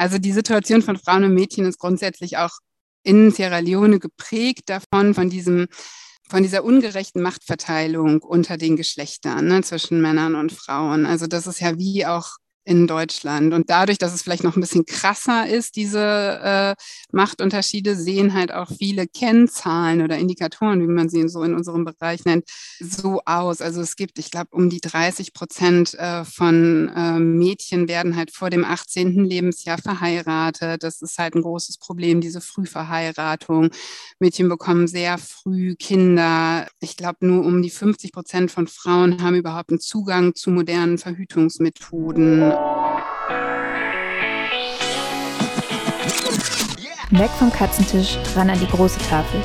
[0.00, 2.56] Also die Situation von Frauen und Mädchen ist grundsätzlich auch
[3.02, 5.66] in Sierra Leone geprägt davon, von diesem
[6.26, 11.04] von dieser ungerechten Machtverteilung unter den Geschlechtern ne, zwischen Männern und Frauen.
[11.04, 12.36] Also das ist ja wie auch
[12.70, 13.52] in Deutschland.
[13.52, 16.74] Und dadurch, dass es vielleicht noch ein bisschen krasser ist, diese äh,
[17.10, 22.24] Machtunterschiede, sehen halt auch viele Kennzahlen oder Indikatoren, wie man sie so in unserem Bereich
[22.24, 22.44] nennt,
[22.78, 23.60] so aus.
[23.60, 28.30] Also es gibt, ich glaube, um die 30 Prozent äh, von äh, Mädchen werden halt
[28.30, 29.24] vor dem 18.
[29.24, 30.84] Lebensjahr verheiratet.
[30.84, 33.70] Das ist halt ein großes Problem, diese Frühverheiratung.
[34.20, 36.68] Mädchen bekommen sehr früh Kinder.
[36.78, 40.98] Ich glaube, nur um die 50 Prozent von Frauen haben überhaupt einen Zugang zu modernen
[40.98, 42.59] Verhütungsmethoden.
[47.10, 49.42] Weg vom Katzentisch, ran an die große Tafel.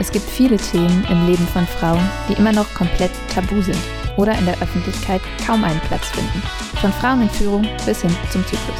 [0.00, 3.78] Es gibt viele Themen im Leben von Frauen, die immer noch komplett tabu sind
[4.16, 6.42] oder in der Öffentlichkeit kaum einen Platz finden.
[6.80, 8.78] Von Frauen in Führung bis hin zum Zyklus.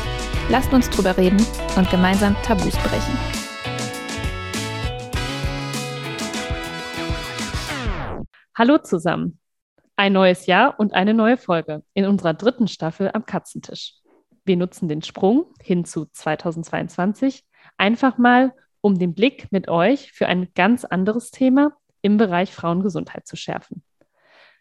[0.48, 1.44] Lasst uns drüber reden
[1.76, 3.16] und gemeinsam Tabus brechen.
[8.56, 9.38] Hallo zusammen.
[9.96, 13.94] Ein neues Jahr und eine neue Folge in unserer dritten Staffel am Katzentisch.
[14.44, 17.44] Wir nutzen den Sprung hin zu 2022
[17.76, 23.26] einfach mal, um den Blick mit euch für ein ganz anderes Thema im Bereich Frauengesundheit
[23.26, 23.84] zu schärfen.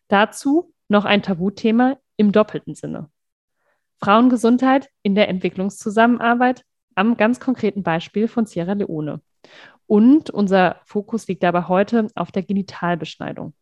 [0.07, 3.09] Dazu noch ein Tabuthema im doppelten Sinne.
[3.99, 9.19] Frauengesundheit in der Entwicklungszusammenarbeit am ganz konkreten Beispiel von Sierra Leone.
[9.87, 13.55] Und unser Fokus liegt dabei heute auf der Genitalbeschneidung.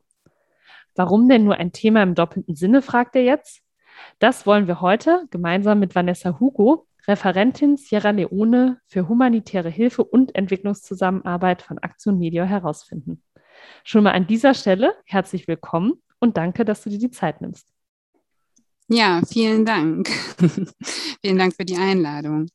[0.95, 3.61] Warum denn nur ein Thema im doppelten Sinne, fragt ihr jetzt?
[4.20, 10.36] Das wollen wir heute gemeinsam mit Vanessa Hugo, Referentin Sierra Leone für humanitäre Hilfe und
[10.36, 13.23] Entwicklungszusammenarbeit von Aktion Media herausfinden.
[13.83, 17.67] Schon mal an dieser Stelle herzlich willkommen und danke, dass du dir die Zeit nimmst.
[18.88, 20.09] Ja, vielen Dank.
[21.22, 22.48] vielen Dank für die Einladung.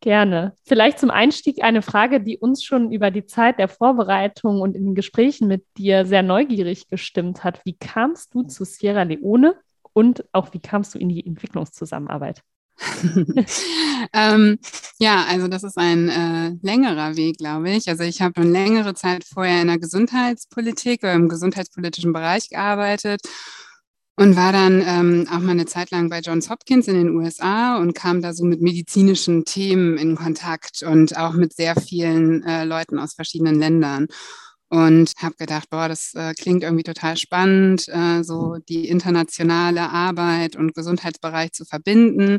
[0.00, 0.54] Gerne.
[0.64, 4.84] Vielleicht zum Einstieg eine Frage, die uns schon über die Zeit der Vorbereitung und in
[4.84, 7.60] den Gesprächen mit dir sehr neugierig gestimmt hat.
[7.64, 9.56] Wie kamst du zu Sierra Leone
[9.92, 12.42] und auch wie kamst du in die Entwicklungszusammenarbeit?
[14.12, 14.58] ähm,
[15.00, 17.88] ja, also das ist ein äh, längerer Weg, glaube ich.
[17.88, 23.22] Also ich habe eine längere Zeit vorher in der Gesundheitspolitik oder im gesundheitspolitischen Bereich gearbeitet
[24.18, 27.78] und war dann ähm, auch mal eine Zeit lang bei Johns Hopkins in den USA
[27.78, 32.64] und kam da so mit medizinischen Themen in Kontakt und auch mit sehr vielen äh,
[32.64, 34.08] Leuten aus verschiedenen Ländern.
[34.70, 40.56] Und habe gedacht, boah, das äh, klingt irgendwie total spannend, äh, so die internationale Arbeit
[40.56, 42.38] und Gesundheitsbereich zu verbinden.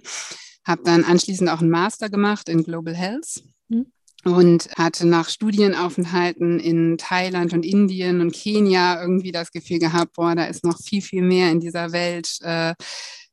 [0.65, 3.41] Habe dann anschließend auch einen Master gemacht in Global Health.
[3.69, 3.91] Mhm
[4.25, 10.35] und hatte nach Studienaufenthalten in Thailand und Indien und Kenia irgendwie das Gefühl gehabt, boah,
[10.35, 12.75] da ist noch viel, viel mehr in dieser Welt äh,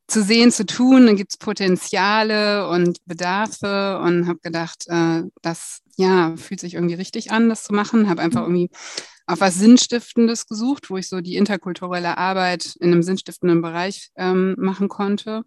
[0.07, 1.07] zu sehen, zu tun.
[1.07, 6.95] Da gibt es Potenziale und Bedarfe und habe gedacht, äh, das ja fühlt sich irgendwie
[6.95, 8.09] richtig an, das zu machen.
[8.09, 8.55] Habe einfach mhm.
[8.55, 8.69] irgendwie
[9.25, 14.55] auf was Sinnstiftendes gesucht, wo ich so die interkulturelle Arbeit in einem sinnstiftenden Bereich ähm,
[14.57, 15.43] machen konnte.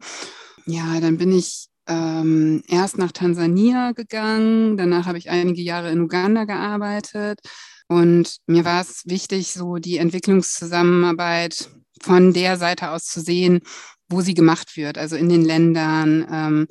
[0.66, 6.00] Ja, dann bin ich ähm, erst nach Tansania gegangen, danach habe ich einige Jahre in
[6.00, 7.40] Uganda gearbeitet
[7.88, 13.60] und mir war es wichtig, so die Entwicklungszusammenarbeit von der Seite aus zu sehen,
[14.08, 16.66] wo sie gemacht wird, also in den Ländern, ähm,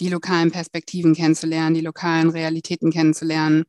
[0.00, 3.64] die lokalen Perspektiven kennenzulernen, die lokalen Realitäten kennenzulernen.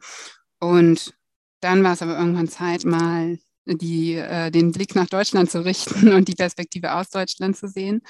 [0.59, 1.13] Und
[1.61, 6.07] dann war es aber irgendwann Zeit, mal die, äh, den Blick nach Deutschland zu richten
[6.13, 8.01] und die Perspektive aus Deutschland zu sehen.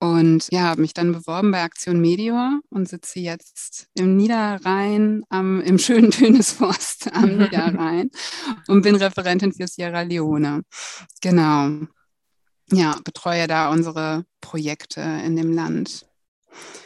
[0.00, 5.60] Und ja, habe mich dann beworben bei Aktion Medior und sitze jetzt im Niederrhein, am,
[5.60, 8.10] im schönen Tönesforst am Niederrhein
[8.68, 10.62] und bin Referentin für Sierra Leone.
[11.20, 11.70] Genau.
[12.70, 16.07] Ja, betreue da unsere Projekte in dem Land.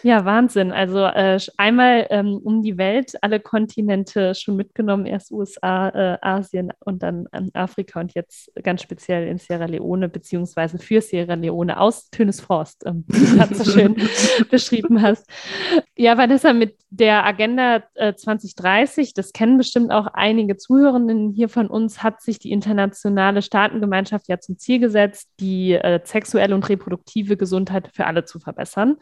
[0.03, 0.73] Ja, Wahnsinn.
[0.73, 6.73] Also äh, einmal ähm, um die Welt, alle Kontinente schon mitgenommen, erst USA, äh, Asien
[6.81, 11.79] und dann ähm, Afrika und jetzt ganz speziell in Sierra Leone, beziehungsweise für Sierra Leone
[11.79, 13.97] aus Tönesforst, ähm, wie du gerade so schön
[14.51, 15.29] beschrieben hast.
[15.97, 21.69] Ja, Vanessa, mit der Agenda äh, 2030, das kennen bestimmt auch einige Zuhörenden hier von
[21.69, 27.37] uns, hat sich die internationale Staatengemeinschaft ja zum Ziel gesetzt, die äh, sexuelle und reproduktive
[27.37, 28.97] Gesundheit für alle zu verbessern.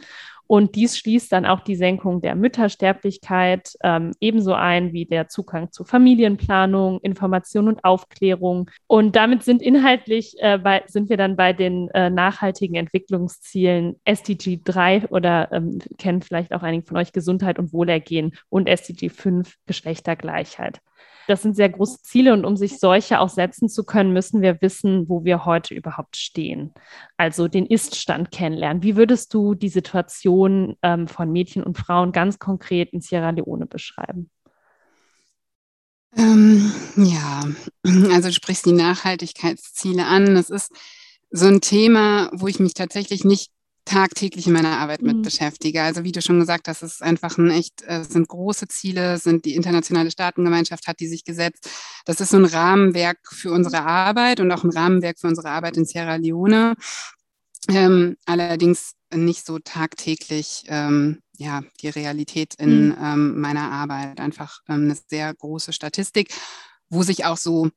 [0.51, 5.71] Und dies schließt dann auch die Senkung der Müttersterblichkeit ähm, ebenso ein wie der Zugang
[5.71, 8.69] zu Familienplanung, Information und Aufklärung.
[8.89, 14.59] Und damit sind inhaltlich äh, bei, sind wir dann bei den äh, nachhaltigen Entwicklungszielen SDG
[14.65, 19.55] 3 oder ähm, kennen vielleicht auch einige von euch Gesundheit und Wohlergehen und SDG 5
[19.67, 20.81] Geschlechtergleichheit.
[21.31, 24.61] Das sind sehr große Ziele und um sich solche auch setzen zu können, müssen wir
[24.61, 26.75] wissen, wo wir heute überhaupt stehen.
[27.17, 28.83] Also den Ist-Stand kennenlernen.
[28.83, 33.67] Wie würdest du die Situation ähm, von Mädchen und Frauen ganz konkret in Sierra Leone
[33.67, 34.31] beschreiben?
[36.17, 37.45] Ähm, ja,
[38.13, 40.35] also du sprichst die Nachhaltigkeitsziele an.
[40.35, 40.73] Das ist
[41.31, 43.53] so ein Thema, wo ich mich tatsächlich nicht
[43.91, 45.23] tagtäglich in meiner Arbeit mit mhm.
[45.23, 45.83] beschäftige.
[45.83, 49.19] Also wie du schon gesagt hast, es ist einfach ein echt, es sind große Ziele,
[49.19, 51.69] sind die internationale Staatengemeinschaft hat die sich gesetzt.
[52.05, 55.77] Das ist so ein Rahmenwerk für unsere Arbeit und auch ein Rahmenwerk für unsere Arbeit
[55.77, 56.77] in Sierra Leone.
[57.69, 62.97] Ähm, allerdings nicht so tagtäglich ähm, ja, die Realität in mhm.
[63.03, 64.21] ähm, meiner Arbeit.
[64.21, 66.33] Einfach ähm, eine sehr große Statistik,
[66.91, 67.71] wo sich auch so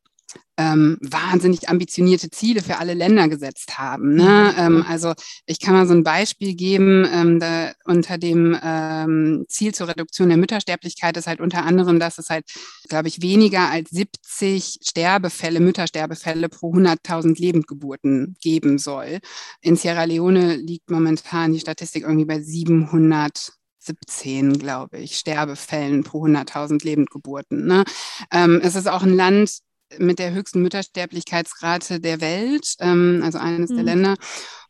[0.57, 4.13] ähm, wahnsinnig ambitionierte Ziele für alle Länder gesetzt haben.
[4.13, 4.53] Ne?
[4.53, 4.59] Mhm.
[4.59, 5.13] Ähm, also
[5.45, 10.29] ich kann mal so ein Beispiel geben, ähm, da, unter dem ähm, Ziel zur Reduktion
[10.29, 12.45] der Müttersterblichkeit ist halt unter anderem, dass es halt,
[12.87, 19.19] glaube ich, weniger als 70 Sterbefälle, Müttersterbefälle pro 100.000 Lebendgeburten geben soll.
[19.61, 23.53] In Sierra Leone liegt momentan die Statistik irgendwie bei 700
[23.85, 27.65] 17, glaube ich, Sterbefällen pro 100.000 Lebendgeburten.
[27.65, 27.83] Ne?
[28.31, 29.59] Ähm, es ist auch ein Land,
[29.99, 33.75] mit der höchsten Müttersterblichkeitsrate der Welt, ähm, also eines mhm.
[33.75, 34.15] der Länder.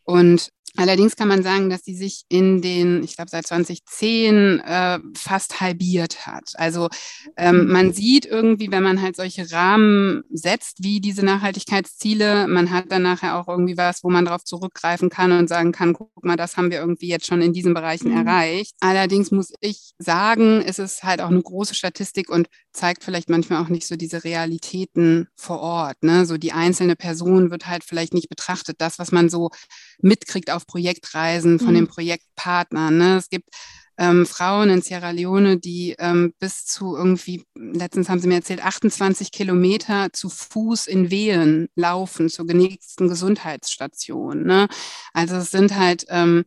[0.04, 5.00] Und Allerdings kann man sagen, dass sie sich in den, ich glaube, seit 2010 äh,
[5.16, 6.52] fast halbiert hat.
[6.56, 6.90] Also
[7.38, 7.72] ähm, mhm.
[7.72, 13.04] man sieht irgendwie, wenn man halt solche Rahmen setzt, wie diese Nachhaltigkeitsziele, man hat dann
[13.04, 16.58] nachher auch irgendwie was, wo man darauf zurückgreifen kann und sagen kann, guck mal, das
[16.58, 18.26] haben wir irgendwie jetzt schon in diesen Bereichen mhm.
[18.26, 18.74] erreicht.
[18.80, 23.64] Allerdings muss ich sagen, es ist halt auch eine große Statistik und zeigt vielleicht manchmal
[23.64, 26.02] auch nicht so diese Realitäten vor Ort.
[26.02, 26.26] Ne?
[26.26, 28.78] So die einzelne Person wird halt vielleicht nicht betrachtet.
[28.80, 29.52] Das, was man so
[30.00, 31.76] mitkriegt auf Projektreisen von mhm.
[31.76, 32.98] den Projektpartnern.
[32.98, 33.18] Ne?
[33.18, 33.50] Es gibt
[33.98, 38.66] ähm, Frauen in Sierra Leone, die ähm, bis zu irgendwie, letztens haben sie mir erzählt,
[38.66, 44.44] 28 Kilometer zu Fuß in Wehen laufen zur nächsten Gesundheitsstation.
[44.44, 44.68] Ne?
[45.14, 46.46] Also es sind halt ähm,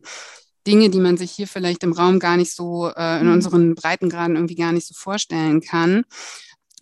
[0.65, 3.33] Dinge, die man sich hier vielleicht im Raum gar nicht so, äh, in mhm.
[3.33, 6.03] unseren Breitengraden irgendwie gar nicht so vorstellen kann.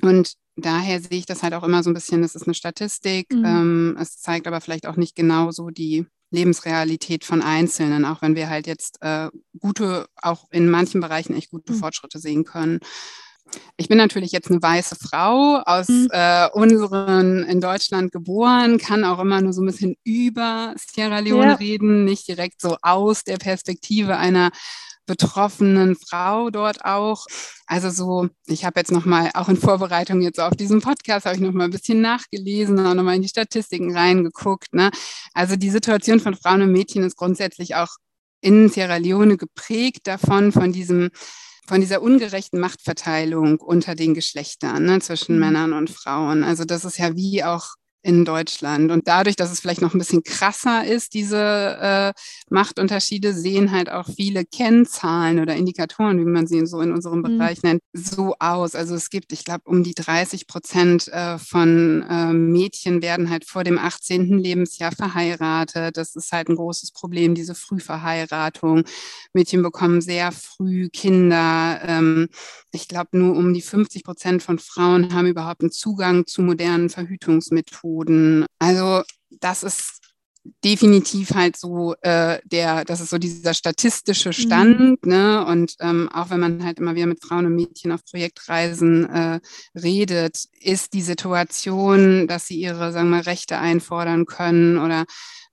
[0.01, 3.31] Und daher sehe ich das halt auch immer so ein bisschen, das ist eine Statistik.
[3.33, 3.45] Mhm.
[3.45, 8.35] Ähm, es zeigt aber vielleicht auch nicht genau so die Lebensrealität von Einzelnen, auch wenn
[8.35, 9.29] wir halt jetzt äh,
[9.59, 11.77] gute, auch in manchen Bereichen echt gute mhm.
[11.77, 12.79] Fortschritte sehen können.
[13.77, 16.09] Ich bin natürlich jetzt eine weiße Frau aus mhm.
[16.11, 21.51] äh, unseren in Deutschland geboren, kann auch immer nur so ein bisschen über Sierra Leone
[21.51, 21.53] ja.
[21.55, 24.49] reden, nicht direkt so aus der Perspektive einer
[25.05, 27.25] betroffenen Frau dort auch.
[27.67, 31.35] Also so, ich habe jetzt noch mal auch in Vorbereitung jetzt auf diesen Podcast habe
[31.35, 34.73] ich noch mal ein bisschen nachgelesen, auch noch mal in die Statistiken reingeguckt.
[34.73, 34.91] Ne?
[35.33, 37.95] Also die Situation von Frauen und Mädchen ist grundsätzlich auch
[38.41, 41.09] in Sierra Leone geprägt davon, von diesem
[41.67, 45.41] von dieser ungerechten Machtverteilung unter den Geschlechtern ne, zwischen mhm.
[45.41, 46.43] Männern und Frauen.
[46.43, 47.73] Also das ist ja wie auch
[48.05, 48.91] in Deutschland.
[48.91, 51.37] Und dadurch, dass es vielleicht noch ein bisschen krasser ist, diese
[51.81, 52.13] äh,
[52.51, 57.23] Machtunterschiede, sehen halt auch viele Kennzahlen oder Indikatoren, wie man sie so in unserem mhm.
[57.23, 58.75] Bereich nennt, so aus.
[58.75, 63.45] Also es gibt, ich glaube, um die 30 Prozent äh, von äh, Mädchen werden halt
[63.45, 64.37] vor dem 18.
[64.37, 65.97] Lebensjahr verheiratet.
[65.97, 68.83] Das ist halt ein großes Problem, diese Frühverheiratung.
[69.33, 71.79] Mädchen bekommen sehr früh Kinder.
[71.83, 72.27] Ähm,
[72.71, 76.89] ich glaube, nur um die 50 Prozent von Frauen haben überhaupt einen Zugang zu modernen
[76.89, 77.94] Verhütungsmethoden.
[78.59, 80.01] Also das ist
[80.63, 84.33] definitiv halt so äh, der, das ist so dieser statistische mhm.
[84.33, 85.11] Stand, mhm.
[85.11, 85.45] ne?
[85.45, 89.39] Und ähm, auch wenn man halt immer wieder mit Frauen und Mädchen auf Projektreisen äh,
[89.75, 95.05] redet, ist die Situation, dass sie ihre, sagen wir, Rechte einfordern können oder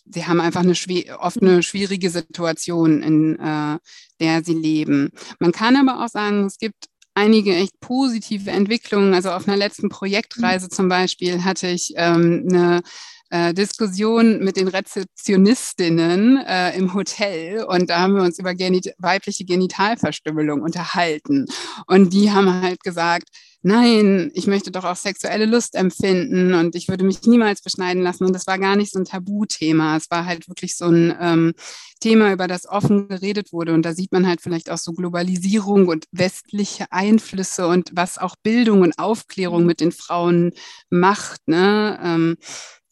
[0.05, 0.75] sie haben einfach eine
[1.19, 3.79] oft eine schwierige Situation, in äh,
[4.21, 5.11] der sie leben.
[5.39, 9.15] Man kann aber auch sagen, es gibt einige echt positive Entwicklungen.
[9.15, 12.83] Also auf einer letzten Projektreise zum Beispiel hatte ich ähm, eine
[13.31, 18.93] äh, Diskussion mit den Rezeptionistinnen äh, im Hotel und da haben wir uns über genit
[18.99, 21.47] weibliche Genitalverstümmelung unterhalten.
[21.87, 23.29] Und die haben halt gesagt,
[23.63, 28.25] nein, ich möchte doch auch sexuelle Lust empfinden und ich würde mich niemals beschneiden lassen.
[28.25, 29.97] Und das war gar nicht so ein Tabuthema.
[29.97, 31.55] Es war halt wirklich so ein ähm,
[32.01, 33.73] Thema, über das offen geredet wurde.
[33.73, 38.37] Und da sieht man halt vielleicht auch so Globalisierung und westliche Einflüsse und was auch
[38.43, 40.53] Bildung und Aufklärung mit den Frauen
[40.91, 41.47] macht.
[41.47, 41.99] Ne?
[42.03, 42.37] Ähm,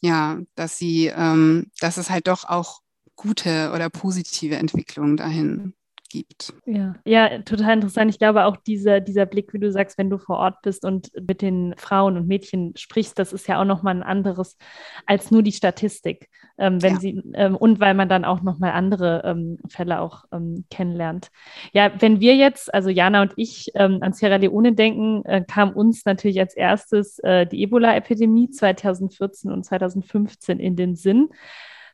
[0.01, 2.79] ja, dass sie, ähm, dass es halt doch auch
[3.15, 5.73] gute oder positive Entwicklungen dahin
[6.11, 6.53] gibt.
[6.65, 8.11] Ja, ja, total interessant.
[8.11, 11.11] Ich glaube auch dieser, dieser Blick, wie du sagst, wenn du vor Ort bist und
[11.27, 14.57] mit den Frauen und Mädchen sprichst, das ist ja auch nochmal ein anderes
[15.05, 16.29] als nur die Statistik.
[16.57, 16.99] Ähm, wenn ja.
[16.99, 21.31] sie, ähm, und weil man dann auch nochmal andere ähm, Fälle auch ähm, kennenlernt.
[21.71, 25.71] Ja, wenn wir jetzt, also Jana und ich, ähm, an Sierra Leone denken, äh, kam
[25.71, 31.29] uns natürlich als erstes äh, die Ebola-Epidemie 2014 und 2015 in den Sinn.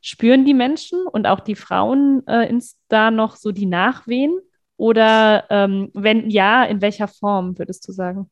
[0.02, 4.40] Spüren die Menschen und auch die Frauen äh, ins, da noch so die Nachwehen?
[4.78, 8.30] Oder ähm, wenn ja, in welcher Form würdest du sagen?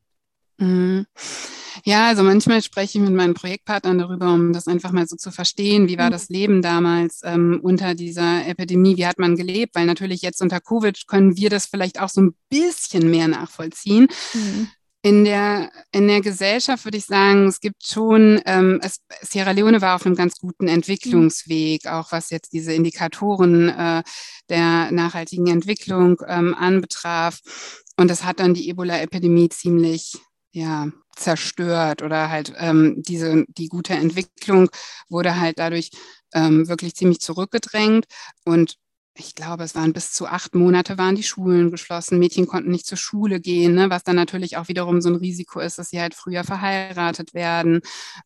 [0.58, 1.06] Mhm.
[1.84, 5.30] Ja, also manchmal spreche ich mit meinen Projektpartnern darüber, um das einfach mal so zu
[5.30, 5.88] verstehen.
[5.88, 6.12] Wie war mhm.
[6.12, 8.96] das Leben damals ähm, unter dieser Epidemie?
[8.96, 9.74] Wie hat man gelebt?
[9.74, 14.08] Weil natürlich jetzt unter Covid können wir das vielleicht auch so ein bisschen mehr nachvollziehen.
[14.34, 14.68] Mhm.
[15.06, 19.80] In der, in der Gesellschaft würde ich sagen, es gibt schon, ähm, es, Sierra Leone
[19.80, 24.02] war auf einem ganz guten Entwicklungsweg, auch was jetzt diese Indikatoren äh,
[24.48, 27.38] der nachhaltigen Entwicklung ähm, anbetraf.
[27.96, 30.18] Und das hat dann die Ebola-Epidemie ziemlich
[30.50, 34.70] ja, zerstört oder halt ähm, diese, die gute Entwicklung
[35.08, 35.90] wurde halt dadurch
[36.34, 38.06] ähm, wirklich ziemlich zurückgedrängt.
[38.44, 38.74] Und
[39.18, 42.18] ich glaube, es waren bis zu acht Monate waren die Schulen geschlossen.
[42.18, 45.60] Mädchen konnten nicht zur Schule gehen, ne, was dann natürlich auch wiederum so ein Risiko
[45.60, 47.80] ist, dass sie halt früher verheiratet werden.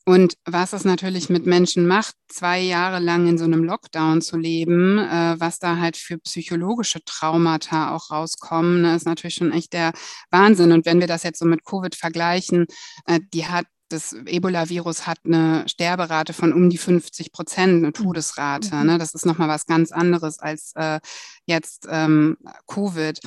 [0.05, 4.37] Und was es natürlich mit Menschen macht, zwei Jahre lang in so einem Lockdown zu
[4.37, 9.73] leben, äh, was da halt für psychologische Traumata auch rauskommen, ne, ist natürlich schon echt
[9.73, 9.93] der
[10.31, 10.73] Wahnsinn.
[10.73, 12.67] Und wenn wir das jetzt so mit Covid vergleichen,
[13.07, 17.93] äh, die hat das Ebola-Virus hat eine Sterberate von um die 50 Prozent, eine mhm.
[17.93, 18.75] Todesrate.
[18.75, 18.87] Mhm.
[18.87, 18.99] Ne?
[18.99, 21.01] Das ist nochmal was ganz anderes als äh,
[21.47, 23.21] jetzt ähm, Covid.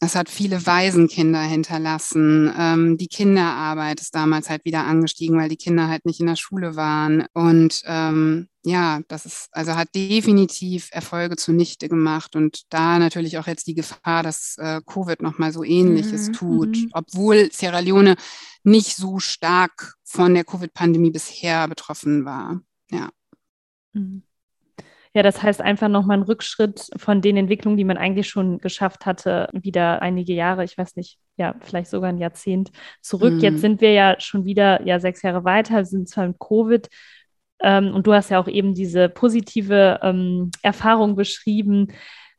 [0.00, 2.52] Es hat viele Waisenkinder hinterlassen.
[2.56, 6.36] Ähm, die Kinderarbeit ist damals halt wieder angestiegen, weil die Kinder halt nicht in der
[6.36, 7.26] Schule waren.
[7.32, 13.46] Und ähm, ja, das ist, also hat definitiv Erfolge zunichte gemacht und da natürlich auch
[13.46, 16.32] jetzt die Gefahr, dass äh, Covid nochmal so ähnliches mhm.
[16.32, 16.90] tut, mhm.
[16.92, 18.14] obwohl Sierra Leone
[18.62, 22.60] nicht so stark von der Covid-Pandemie bisher betroffen war.
[22.90, 23.10] Ja.
[23.94, 24.22] Mhm.
[25.14, 29.04] Ja, das heißt einfach nochmal ein Rückschritt von den Entwicklungen, die man eigentlich schon geschafft
[29.04, 32.70] hatte, wieder einige Jahre, ich weiß nicht, ja, vielleicht sogar ein Jahrzehnt
[33.02, 33.34] zurück.
[33.34, 33.40] Mhm.
[33.40, 36.88] Jetzt sind wir ja schon wieder ja sechs Jahre weiter, sind zwar im Covid.
[37.62, 41.88] Ähm, und du hast ja auch eben diese positive ähm, Erfahrung beschrieben.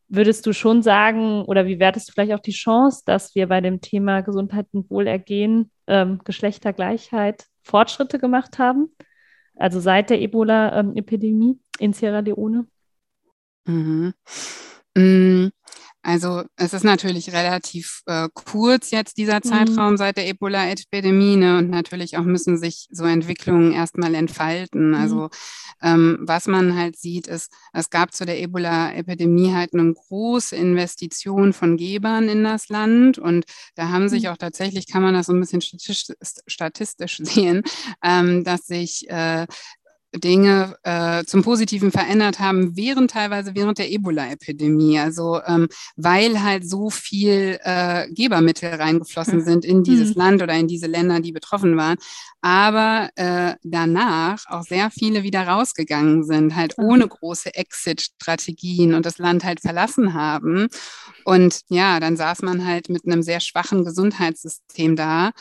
[0.10, 3.62] Würdest du schon sagen, oder wie wertest du vielleicht auch die Chance, dass wir bei
[3.62, 8.90] dem Thema Gesundheit und Wohlergehen, ähm, Geschlechtergleichheit Fortschritte gemacht haben?
[9.56, 12.68] Also seit der Ebola-Epidemie in Sierra Leone?
[13.66, 14.14] Mhm.
[14.96, 15.33] Mm,
[16.14, 19.44] also es ist natürlich relativ äh, kurz jetzt dieser mhm.
[19.44, 19.98] Zeitraum mhm.
[19.98, 21.58] seit der Ebola-Epidemie ne?
[21.58, 24.90] und natürlich auch müssen sich so Entwicklungen erstmal entfalten.
[24.90, 24.96] Mhm.
[24.96, 25.30] Also
[25.82, 31.52] ähm, was man halt sieht, ist, es gab zu der Ebola-Epidemie halt eine große Investition
[31.52, 34.30] von Gebern in das Land und da haben sich mhm.
[34.30, 36.16] auch tatsächlich, kann man das so ein bisschen statistisch,
[36.46, 37.64] statistisch sehen,
[38.04, 39.48] ähm, dass sich äh,
[40.16, 45.00] Dinge äh, zum Positiven verändert haben, während teilweise während der Ebola-Epidemie.
[45.00, 49.42] Also ähm, weil halt so viel äh, Gebermittel reingeflossen hm.
[49.42, 50.22] sind in dieses mhm.
[50.22, 51.98] Land oder in diese Länder, die betroffen waren.
[52.42, 59.18] Aber äh, danach auch sehr viele wieder rausgegangen sind, halt ohne große Exit-Strategien und das
[59.18, 60.68] Land halt verlassen haben.
[61.24, 65.32] Und ja, dann saß man halt mit einem sehr schwachen Gesundheitssystem da.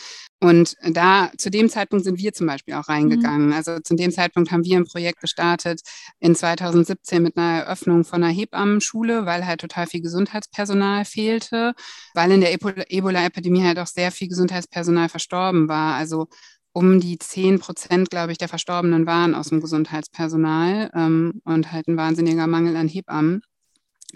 [0.42, 3.46] Und da, zu dem Zeitpunkt sind wir zum Beispiel auch reingegangen.
[3.46, 3.52] Mhm.
[3.52, 5.82] Also zu dem Zeitpunkt haben wir ein Projekt gestartet
[6.18, 11.74] in 2017 mit einer Eröffnung von einer Hebammenschule, weil halt total viel Gesundheitspersonal fehlte,
[12.14, 15.94] weil in der Ebola-Epidemie halt auch sehr viel Gesundheitspersonal verstorben war.
[15.94, 16.26] Also
[16.72, 21.86] um die 10 Prozent, glaube ich, der Verstorbenen waren aus dem Gesundheitspersonal ähm, und halt
[21.86, 23.42] ein wahnsinniger Mangel an Hebammen.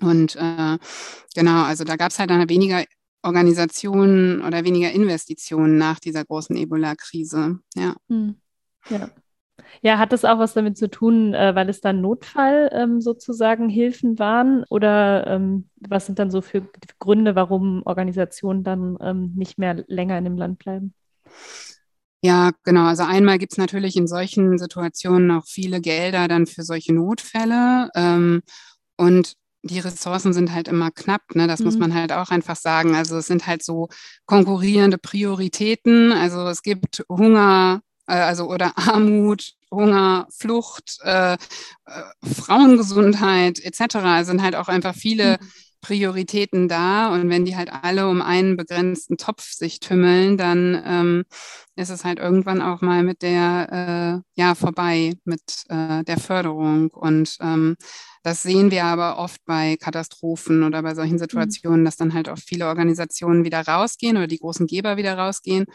[0.01, 0.79] Und äh,
[1.37, 2.83] genau, also da gab es halt dann weniger
[3.23, 7.59] Organisationen oder weniger Investitionen nach dieser großen Ebola-Krise.
[7.75, 7.95] Ja.
[8.09, 8.37] Hm.
[8.91, 9.11] ja.
[9.83, 13.69] Ja, hat das auch was damit zu tun, äh, weil es dann Notfall ähm, sozusagen
[13.69, 14.65] Hilfen waren?
[14.69, 16.63] Oder ähm, was sind dann so für
[16.99, 20.95] Gründe, warum Organisationen dann ähm, nicht mehr länger in dem Land bleiben?
[22.23, 22.85] Ja, genau.
[22.85, 27.91] Also einmal gibt es natürlich in solchen Situationen auch viele Gelder dann für solche Notfälle.
[28.97, 31.47] Und die Ressourcen sind halt immer knapp, ne?
[31.47, 31.67] das mhm.
[31.67, 32.95] muss man halt auch einfach sagen.
[32.95, 33.89] Also es sind halt so
[34.27, 36.13] konkurrierende Prioritäten.
[36.13, 41.39] Also es gibt Hunger, äh, also oder Armut, Hunger, Flucht, äh, äh,
[42.23, 43.97] Frauengesundheit etc.
[44.21, 45.49] Es sind halt auch einfach viele mhm.
[45.81, 51.25] Prioritäten da und wenn die halt alle um einen begrenzten Topf sich tümmeln, dann ähm,
[51.77, 56.91] ist es halt irgendwann auch mal mit der, äh, ja, vorbei mit äh, der Förderung.
[56.91, 57.77] Und ähm,
[58.23, 61.21] das sehen wir aber oft bei Katastrophen oder bei solchen mhm.
[61.21, 65.67] Situationen, dass dann halt auch viele Organisationen wieder rausgehen oder die großen Geber wieder rausgehen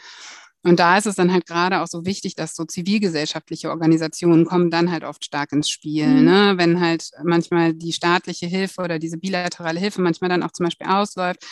[0.63, 4.69] und da ist es dann halt gerade auch so wichtig, dass so zivilgesellschaftliche Organisationen kommen
[4.69, 6.07] dann halt oft stark ins Spiel.
[6.07, 6.25] Mhm.
[6.25, 6.53] Ne?
[6.57, 10.87] Wenn halt manchmal die staatliche Hilfe oder diese bilaterale Hilfe manchmal dann auch zum Beispiel
[10.87, 11.43] ausläuft,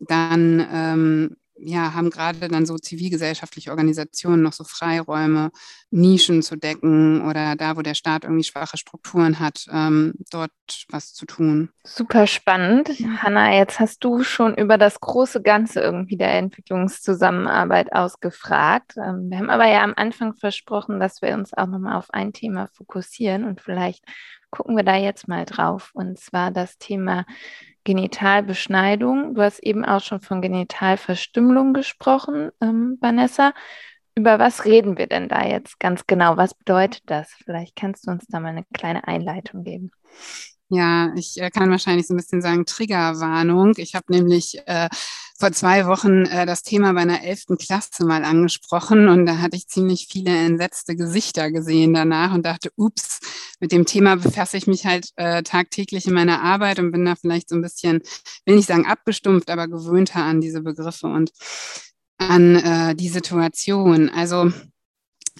[0.00, 5.50] dann ähm, ja, haben gerade dann so zivilgesellschaftliche Organisationen noch so Freiräume,
[5.90, 10.50] Nischen zu decken oder da, wo der Staat irgendwie schwache Strukturen hat, ähm, dort
[10.90, 11.70] was zu tun.
[11.84, 12.90] Super spannend.
[13.18, 18.94] Hanna, jetzt hast du schon über das große Ganze irgendwie der Entwicklungszusammenarbeit ausgefragt.
[18.96, 22.32] Ähm, wir haben aber ja am Anfang versprochen, dass wir uns auch nochmal auf ein
[22.32, 24.04] Thema fokussieren und vielleicht
[24.50, 25.90] gucken wir da jetzt mal drauf.
[25.94, 27.24] Und zwar das Thema
[27.84, 29.34] Genitalbeschneidung.
[29.34, 33.54] Du hast eben auch schon von Genitalverstümmelung gesprochen, ähm, Vanessa.
[34.14, 36.36] Über was reden wir denn da jetzt ganz genau?
[36.36, 37.30] Was bedeutet das?
[37.44, 39.92] Vielleicht kannst du uns da mal eine kleine Einleitung geben.
[40.70, 43.72] Ja, ich äh, kann wahrscheinlich so ein bisschen sagen Triggerwarnung.
[43.76, 44.88] Ich habe nämlich äh,
[45.38, 49.56] vor zwei Wochen äh, das Thema bei einer elften Klasse mal angesprochen und da hatte
[49.56, 53.20] ich ziemlich viele entsetzte Gesichter gesehen danach und dachte, ups,
[53.60, 57.14] mit dem Thema befasse ich mich halt äh, tagtäglich in meiner Arbeit und bin da
[57.14, 58.00] vielleicht so ein bisschen,
[58.46, 61.30] will nicht sagen abgestumpft, aber gewöhnter an diese Begriffe und
[62.18, 64.08] an äh, die Situation.
[64.08, 64.52] Also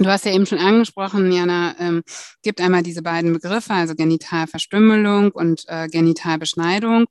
[0.00, 2.05] Du hast ja eben schon angesprochen, Jana, ähm,
[2.45, 7.07] gibt einmal diese beiden Begriffe, also Genitalverstümmelung und äh, Genitalbeschneidung.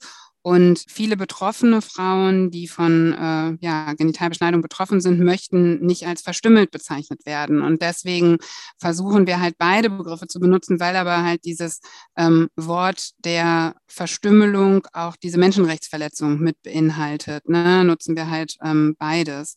[0.48, 6.72] Und viele betroffene Frauen, die von äh, ja, Genitalbeschneidung betroffen sind, möchten nicht als verstümmelt
[6.72, 7.62] bezeichnet werden.
[7.62, 8.38] Und deswegen
[8.78, 11.82] versuchen wir halt beide Begriffe zu benutzen, weil aber halt dieses
[12.16, 17.50] ähm, Wort der Verstümmelung auch diese Menschenrechtsverletzung mit beinhaltet.
[17.50, 17.84] Ne?
[17.84, 19.56] Nutzen wir halt ähm, beides.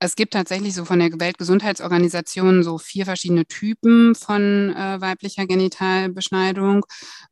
[0.00, 6.84] Es gibt tatsächlich so von der Weltgesundheitsorganisation so vier verschiedene Typen von äh, weiblicher Genitalbeschneidung.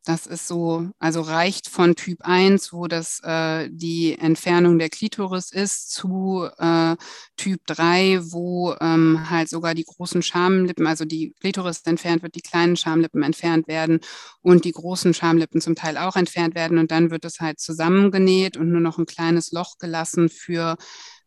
[0.04, 5.52] Das ist so, also reicht von Typ 1, wo das äh, die Entfernung der Klitoris
[5.52, 6.96] ist, zu äh,
[7.36, 12.40] Typ 3, wo ähm, halt sogar die großen Schamlippen, also die Klitoris entfernt wird, die
[12.40, 14.00] kleinen Schamlippen entfernt werden
[14.42, 16.78] und die großen Schamlippen zum Teil auch entfernt werden.
[16.78, 20.76] Und dann wird es halt zusammengenäht und nur noch ein kleines Loch gelassen für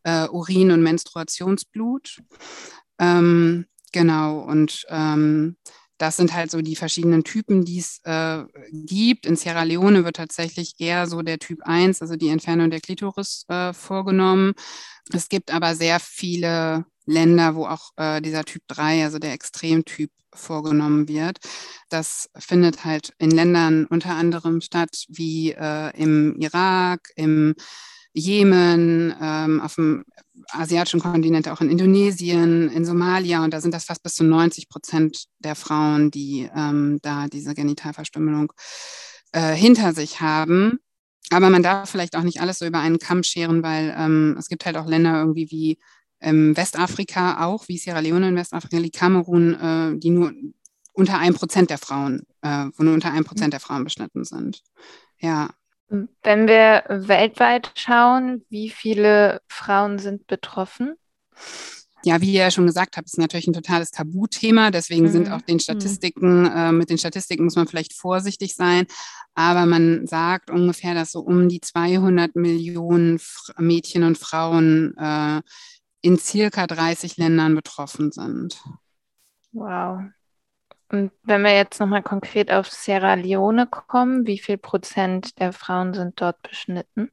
[0.10, 2.18] äh, Urin- und Menstruationsblut.
[3.00, 5.58] Ähm, genau, und ähm,
[5.98, 9.26] das sind halt so die verschiedenen Typen, die es äh, gibt.
[9.26, 13.46] In Sierra Leone wird tatsächlich eher so der Typ 1, also die Entfernung der Klitoris,
[13.50, 14.54] äh, vorgenommen.
[15.12, 20.12] Es gibt aber sehr viele Länder, wo auch äh, dieser Typ 3, also der Extremtyp,
[20.32, 21.40] vorgenommen wird.
[21.90, 27.56] Das findet halt in Ländern unter anderem statt, wie äh, im Irak, im
[28.14, 30.04] Jemen, ähm, auf dem
[30.52, 33.44] asiatischen Kontinent, auch in Indonesien, in Somalia.
[33.44, 37.54] Und da sind das fast bis zu 90 Prozent der Frauen, die ähm, da diese
[37.54, 38.52] Genitalverstümmelung
[39.32, 40.80] äh, hinter sich haben.
[41.32, 44.48] Aber man darf vielleicht auch nicht alles so über einen Kamm scheren, weil ähm, es
[44.48, 45.78] gibt halt auch Länder irgendwie wie
[46.22, 50.34] ähm, Westafrika auch, wie Sierra Leone in Westafrika, wie Kamerun, äh, die nur
[50.94, 54.62] unter ein Prozent der Frauen, äh, wo nur unter ein Prozent der Frauen beschnitten sind.
[55.20, 55.52] Ja,
[55.90, 60.96] wenn wir weltweit schauen, wie viele Frauen sind betroffen?
[62.04, 64.72] Ja, wie ihr ja schon gesagt habt, ist natürlich ein totales Tabuthema.
[64.72, 65.12] Deswegen mhm.
[65.12, 65.62] sind auch den mhm.
[65.62, 68.86] Statistiken, äh, mit den Statistiken muss man vielleicht vorsichtig sein.
[69.36, 73.20] Aber man sagt ungefähr, dass so um die 200 Millionen
[73.58, 75.42] Mädchen und Frauen äh,
[76.02, 78.62] in circa 30 Ländern betroffen sind.
[79.52, 80.04] Wow.
[80.92, 85.94] Und wenn wir jetzt nochmal konkret auf Sierra Leone kommen, wie viel Prozent der Frauen
[85.94, 87.12] sind dort beschnitten?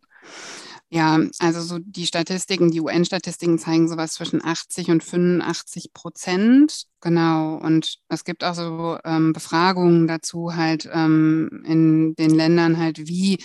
[0.89, 6.85] Ja, also so die Statistiken, die UN-Statistiken zeigen sowas zwischen 80 und 85 Prozent.
[7.01, 7.57] Genau.
[7.57, 13.39] Und es gibt auch so ähm, Befragungen dazu halt ähm, in den Ländern halt, wie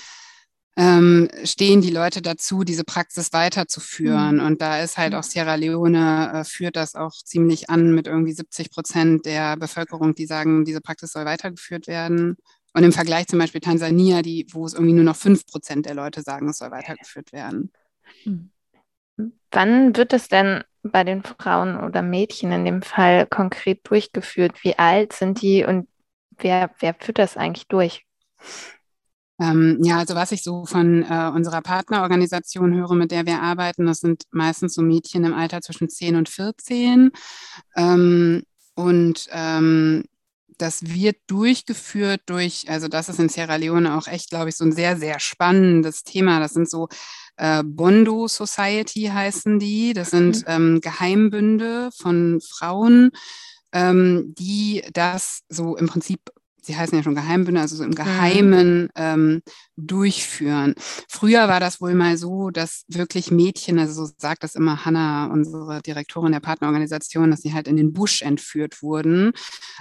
[0.78, 4.38] ähm, stehen die Leute dazu, diese Praxis weiterzuführen.
[4.38, 4.46] Mhm.
[4.46, 8.32] Und da ist halt auch Sierra Leone, äh, führt das auch ziemlich an mit irgendwie
[8.32, 12.38] 70 Prozent der Bevölkerung, die sagen, diese Praxis soll weitergeführt werden.
[12.74, 15.94] Und im Vergleich zum Beispiel Tansania, die, wo es irgendwie nur noch 5 Prozent der
[15.94, 17.72] Leute sagen, es soll weitergeführt werden.
[18.24, 18.52] Mhm.
[19.52, 24.64] Wann wird es denn bei den Frauen oder Mädchen in dem Fall konkret durchgeführt?
[24.64, 25.88] Wie alt sind die und
[26.38, 28.06] wer, wer führt das eigentlich durch?
[29.41, 33.88] Ähm, ja, also was ich so von äh, unserer Partnerorganisation höre, mit der wir arbeiten,
[33.88, 37.12] das sind meistens so Mädchen im Alter zwischen 10 und 14.
[37.75, 38.43] Ähm,
[38.75, 40.04] und ähm,
[40.60, 44.63] das wird durchgeführt durch, also das ist in Sierra Leone auch echt, glaube ich, so
[44.63, 46.39] ein sehr, sehr spannendes Thema.
[46.39, 46.88] Das sind so
[47.38, 49.93] äh, Bondo Society heißen die.
[49.93, 50.45] Das sind mhm.
[50.47, 53.10] ähm, Geheimbünde von Frauen,
[53.71, 56.19] ähm, die das so im Prinzip
[56.62, 57.95] sie heißen ja schon Geheimbünde, also so im mhm.
[57.95, 59.41] Geheimen ähm,
[59.76, 60.76] durchführen.
[61.10, 65.26] Früher war das wohl mal so, dass wirklich Mädchen, also so sagt das immer Hanna,
[65.28, 69.32] unsere Direktorin der Partnerorganisation, dass sie halt in den Busch entführt wurden,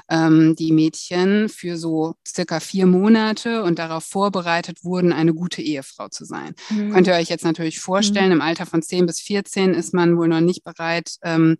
[0.08, 6.08] ähm, die Mädchen für so circa vier Monate und darauf vorbereitet wurden, eine gute Ehefrau
[6.08, 6.54] zu sein.
[6.70, 6.92] Mhm.
[6.92, 8.36] Könnt ihr euch jetzt natürlich vorstellen, mhm.
[8.36, 11.58] im Alter von 10 bis 14 ist man wohl noch nicht bereit, ähm,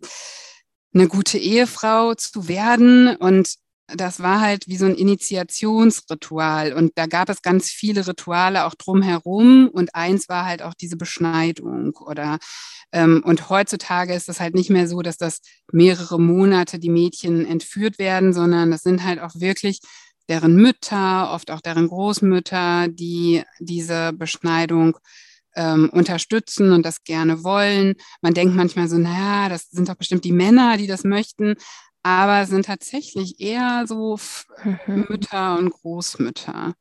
[0.93, 3.15] eine gute Ehefrau zu werden.
[3.15, 3.55] Und
[3.95, 8.75] das war halt wie so ein Initiationsritual und da gab es ganz viele Rituale auch
[8.75, 12.39] drumherum und eins war halt auch diese Beschneidung oder
[12.91, 17.45] ähm, und heutzutage ist es halt nicht mehr so, dass das mehrere Monate die Mädchen
[17.45, 19.79] entführt werden, sondern das sind halt auch wirklich
[20.29, 24.97] deren Mütter, oft auch deren Großmütter, die diese Beschneidung
[25.55, 27.95] ähm, unterstützen und das gerne wollen.
[28.21, 31.55] Man denkt manchmal so, naja, das sind doch bestimmt die Männer, die das möchten
[32.03, 34.17] aber sind tatsächlich eher so
[34.63, 35.05] mhm.
[35.09, 36.73] Mütter und Großmütter,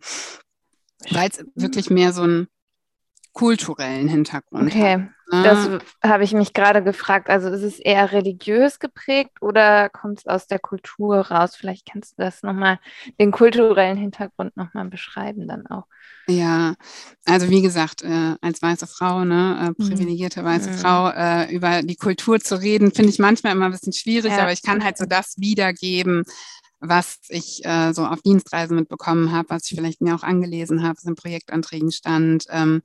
[1.11, 2.49] weil es wirklich mehr so einen
[3.33, 4.93] kulturellen Hintergrund okay.
[4.93, 5.01] hat.
[5.33, 5.43] Ne?
[5.45, 5.69] Das
[6.03, 7.31] habe ich mich gerade gefragt.
[7.31, 11.55] Also ist es eher religiös geprägt oder kommt es aus der Kultur raus?
[11.55, 12.81] Vielleicht kannst du das nochmal,
[13.21, 15.85] den kulturellen Hintergrund nochmal beschreiben dann auch.
[16.27, 16.75] Ja,
[17.27, 19.89] also wie gesagt, äh, als weiße Frau, ne, äh, mhm.
[19.89, 20.75] privilegierte weiße mhm.
[20.75, 24.43] Frau, äh, über die Kultur zu reden, finde ich manchmal immer ein bisschen schwierig, ja.
[24.43, 26.25] aber ich kann halt so das wiedergeben,
[26.81, 30.97] was ich äh, so auf Dienstreisen mitbekommen habe, was ich vielleicht mir auch angelesen habe,
[30.97, 32.47] was in Projektanträgen stand.
[32.51, 32.83] Ähm,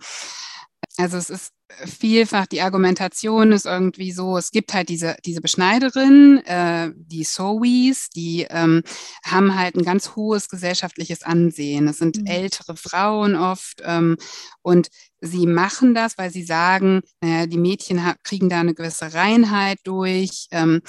[0.98, 6.38] also es ist vielfach die Argumentation ist irgendwie so, es gibt halt diese, diese Beschneiderin,
[6.46, 8.84] äh, die Sowis, die ähm,
[9.26, 11.88] haben halt ein ganz hohes gesellschaftliches Ansehen.
[11.88, 12.28] Es sind mhm.
[12.28, 14.18] ältere Frauen oft ähm,
[14.62, 14.90] und
[15.22, 20.48] sie machen das, weil sie sagen, naja, die Mädchen kriegen da eine gewisse Reinheit durch.
[20.52, 20.82] Ähm,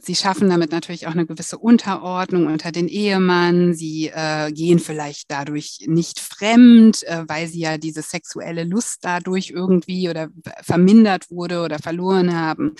[0.00, 3.74] sie schaffen damit natürlich auch eine gewisse Unterordnung unter den Ehemann.
[3.74, 9.50] Sie äh, gehen vielleicht dadurch nicht fremd, äh, weil sie ja diese sexuelle Lust dadurch
[9.50, 10.28] irgendwie oder
[10.62, 12.74] vermindert wurde oder verloren haben.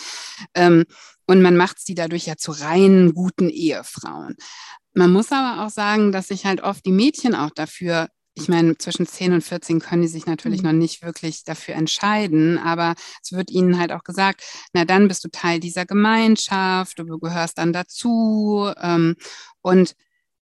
[0.55, 0.85] Ähm,
[1.27, 4.37] und man macht sie dadurch ja zu reinen, guten Ehefrauen.
[4.94, 8.77] Man muss aber auch sagen, dass sich halt oft die Mädchen auch dafür ich meine,
[8.77, 10.68] zwischen 10 und 14 können die sich natürlich mhm.
[10.68, 14.42] noch nicht wirklich dafür entscheiden, aber es wird ihnen halt auch gesagt,
[14.75, 18.70] na dann bist du Teil dieser Gemeinschaft, du gehörst dann dazu.
[18.81, 19.16] Ähm,
[19.62, 19.96] und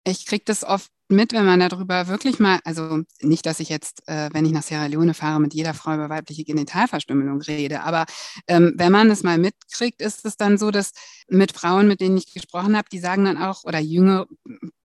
[0.05, 4.07] ich kriege das oft mit, wenn man darüber wirklich mal, also nicht, dass ich jetzt,
[4.07, 8.07] äh, wenn ich nach Sierra Leone fahre, mit jeder Frau über weibliche Genitalverstümmelung rede, aber
[8.47, 10.93] ähm, wenn man es mal mitkriegt, ist es dann so, dass
[11.29, 14.27] mit Frauen, mit denen ich gesprochen habe, die sagen dann auch, oder jüngere,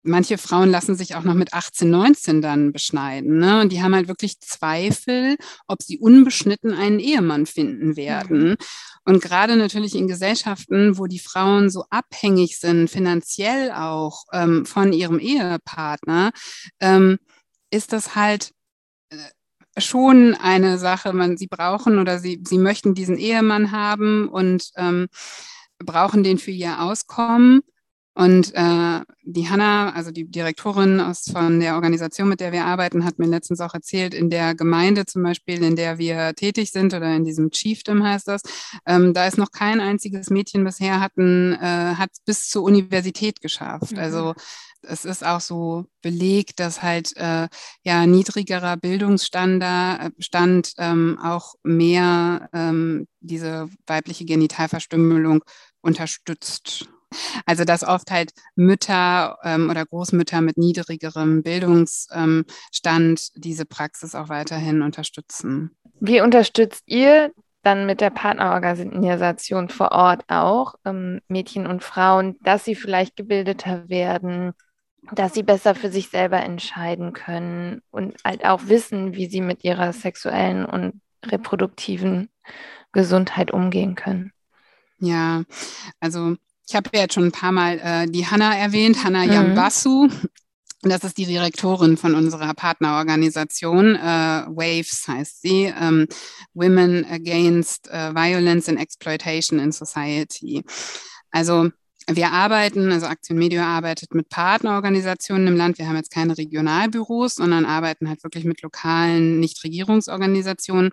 [0.04, 3.40] manche Frauen lassen sich auch noch mit 18, 19 dann beschneiden.
[3.40, 3.62] Ne?
[3.62, 8.58] Und die haben halt wirklich Zweifel, ob sie unbeschnitten einen Ehemann finden werden.
[9.06, 14.94] Und gerade natürlich in Gesellschaften, wo die Frauen so abhängig sind, finanziell auch ähm, von
[14.94, 16.32] ihrem Ehepartner,
[16.80, 17.20] ähm,
[17.70, 18.52] ist das halt
[19.10, 19.18] äh,
[19.78, 25.08] schon eine Sache, man, sie brauchen oder sie, sie möchten diesen Ehemann haben und ähm,
[25.80, 27.62] brauchen den für ihr Auskommen.
[28.16, 33.06] Und äh, die Hanna, also die Direktorin aus, von der Organisation, mit der wir arbeiten,
[33.06, 36.94] hat mir letztens auch erzählt, in der Gemeinde zum Beispiel, in der wir tätig sind
[36.94, 38.44] oder in diesem Chiefdom heißt das,
[38.86, 43.94] ähm, da ist noch kein einziges Mädchen bisher hatten, äh, hat bis zur Universität geschafft.
[43.94, 44.00] Mhm.
[44.00, 44.34] Also
[44.84, 47.48] es ist auch so belegt, dass halt äh,
[47.84, 55.44] ja niedrigerer Bildungsstandard äh, Stand ähm, auch mehr ähm, diese weibliche Genitalverstümmelung
[55.82, 56.90] unterstützt.
[57.46, 64.30] Also dass oft halt Mütter ähm, oder Großmütter mit niedrigerem Bildungsstand ähm, diese Praxis auch
[64.30, 65.72] weiterhin unterstützen.
[66.00, 67.32] Wie unterstützt ihr
[67.64, 73.88] dann mit der Partnerorganisation vor Ort auch ähm, Mädchen und Frauen, dass sie vielleicht gebildeter
[73.90, 74.54] werden,
[75.12, 79.64] dass sie besser für sich selber entscheiden können und halt auch wissen, wie sie mit
[79.64, 82.30] ihrer sexuellen und reproduktiven
[82.92, 84.32] Gesundheit umgehen können.
[85.00, 85.44] Ja,
[86.00, 86.36] also
[86.68, 89.32] ich habe ja jetzt schon ein paar Mal äh, die Hanna erwähnt, Hanna mhm.
[89.32, 90.10] Yambasu.
[90.86, 93.96] Das ist die Direktorin von unserer Partnerorganisation.
[93.96, 96.08] Äh, WAVES heißt sie, ähm,
[96.54, 100.62] Women Against uh, Violence and Exploitation in Society.
[101.32, 101.70] Also
[102.08, 105.78] wir arbeiten, also Aktion Medio arbeitet mit Partnerorganisationen im Land.
[105.78, 110.92] Wir haben jetzt keine Regionalbüros, sondern arbeiten halt wirklich mit lokalen Nichtregierungsorganisationen.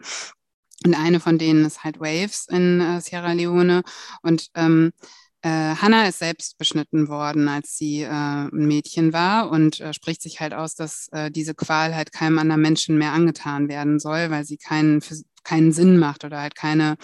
[0.86, 3.82] Und eine von denen ist halt Waves in äh, Sierra Leone.
[4.22, 4.92] Und ähm,
[5.42, 10.22] äh, Hannah ist selbst beschnitten worden, als sie äh, ein Mädchen war und äh, spricht
[10.22, 14.30] sich halt aus, dass äh, diese Qual halt keinem anderen Menschen mehr angetan werden soll,
[14.30, 15.00] weil sie keinen,
[15.42, 16.96] keinen Sinn macht oder halt keine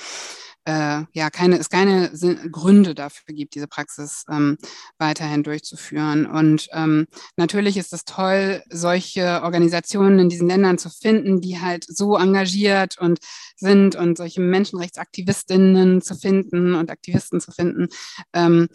[0.67, 2.11] äh, ja keine, es keine
[2.51, 4.59] Gründe dafür gibt, diese Praxis ähm,
[4.99, 6.27] weiterhin durchzuführen.
[6.27, 11.85] Und ähm, natürlich ist es toll, solche Organisationen in diesen Ländern zu finden, die halt
[11.89, 13.21] so engagiert und
[13.57, 17.89] sind und solche Menschenrechtsaktivistinnen zu finden und Aktivisten zu finden,
[18.33, 18.69] ähm,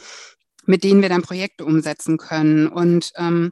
[0.65, 2.67] mit denen wir dann Projekte umsetzen können.
[2.67, 3.51] Und ähm,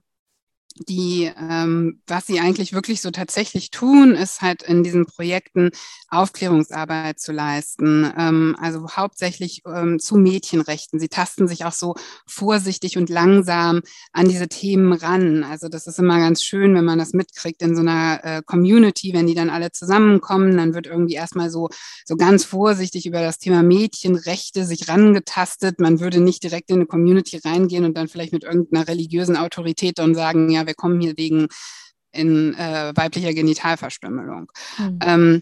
[0.88, 5.72] die, ähm, was sie eigentlich wirklich so tatsächlich tun, ist halt in diesen Projekten
[6.10, 8.12] Aufklärungsarbeit zu leisten.
[8.18, 11.00] Ähm, also hauptsächlich ähm, zu Mädchenrechten.
[11.00, 13.82] Sie tasten sich auch so vorsichtig und langsam
[14.14, 15.44] an diese Themen ran.
[15.44, 19.14] Also das ist immer ganz schön, wenn man das mitkriegt in so einer äh, Community,
[19.14, 21.70] wenn die dann alle zusammenkommen, dann wird irgendwie erstmal so,
[22.06, 25.80] so ganz vorsichtig über das Thema Mädchenrechte sich rangetastet.
[25.80, 30.00] Man würde nicht direkt in eine Community reingehen und dann vielleicht mit irgendeiner religiösen Autorität
[30.00, 31.48] dann sagen, ja, wir kommen hier wegen
[32.12, 34.52] in äh, weiblicher Genitalverstümmelung.
[34.78, 35.00] Mhm.
[35.02, 35.42] Ähm,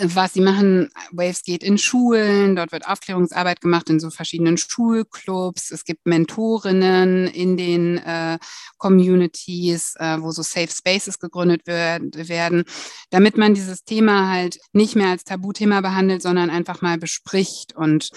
[0.00, 5.70] was sie machen, Waves geht in Schulen, dort wird Aufklärungsarbeit gemacht in so verschiedenen Schulclubs.
[5.70, 8.38] Es gibt Mentorinnen in den äh,
[8.76, 12.64] Communities, äh, wo so Safe Spaces gegründet wird, werden,
[13.10, 18.10] damit man dieses Thema halt nicht mehr als Tabuthema behandelt, sondern einfach mal bespricht und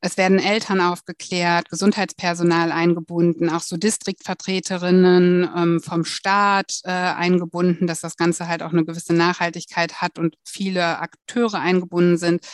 [0.00, 8.00] es werden Eltern aufgeklärt, Gesundheitspersonal eingebunden, auch so Distriktvertreterinnen ähm, vom Staat äh, eingebunden, dass
[8.00, 12.46] das Ganze halt auch eine gewisse Nachhaltigkeit hat und viele Akteure eingebunden sind.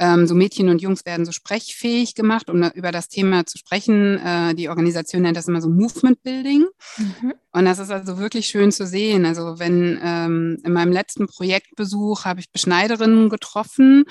[0.00, 4.18] Ähm, so Mädchen und Jungs werden so sprechfähig gemacht, um über das Thema zu sprechen.
[4.18, 6.64] Äh, die Organisation nennt das immer so Movement Building.
[6.96, 7.34] Mhm.
[7.52, 9.26] Und das ist also wirklich schön zu sehen.
[9.26, 14.04] Also wenn ähm, in meinem letzten Projektbesuch habe ich Beschneiderinnen getroffen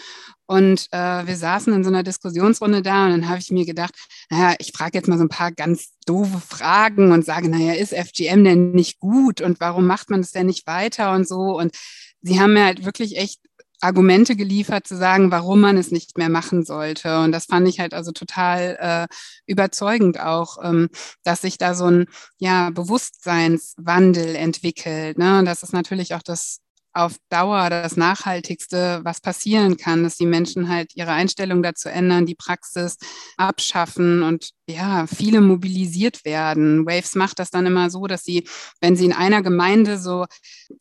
[0.46, 3.96] und äh, wir saßen in so einer Diskussionsrunde da und dann habe ich mir gedacht,
[4.30, 7.94] naja, ich frage jetzt mal so ein paar ganz doofe Fragen und sage, naja, ist
[7.94, 11.58] FGM denn nicht gut und warum macht man es denn nicht weiter und so?
[11.58, 11.76] Und
[12.22, 13.40] sie haben mir halt wirklich echt
[13.82, 17.20] Argumente geliefert, zu sagen, warum man es nicht mehr machen sollte.
[17.20, 19.16] Und das fand ich halt also total äh,
[19.46, 20.90] überzeugend auch, ähm,
[21.24, 22.06] dass sich da so ein
[22.38, 25.18] ja, Bewusstseinswandel entwickelt.
[25.18, 25.40] Ne?
[25.40, 26.60] Und das ist natürlich auch das
[26.94, 32.26] auf Dauer das Nachhaltigste, was passieren kann, dass die Menschen halt ihre Einstellung dazu ändern,
[32.26, 32.98] die Praxis
[33.38, 36.86] abschaffen und ja, viele mobilisiert werden.
[36.86, 38.48] Waves macht das dann immer so, dass sie,
[38.82, 40.26] wenn sie in einer Gemeinde so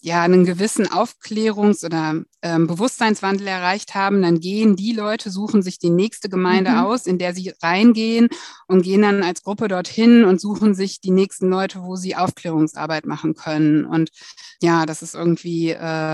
[0.02, 5.78] ja einen gewissen Aufklärungs- oder ähm, Bewusstseinswandel erreicht haben, dann gehen die Leute, suchen sich
[5.78, 6.78] die nächste Gemeinde mhm.
[6.78, 8.28] aus, in der sie reingehen
[8.66, 13.06] und gehen dann als Gruppe dorthin und suchen sich die nächsten Leute, wo sie Aufklärungsarbeit
[13.06, 13.84] machen können.
[13.86, 14.10] Und
[14.62, 16.07] ja, das ist irgendwie äh,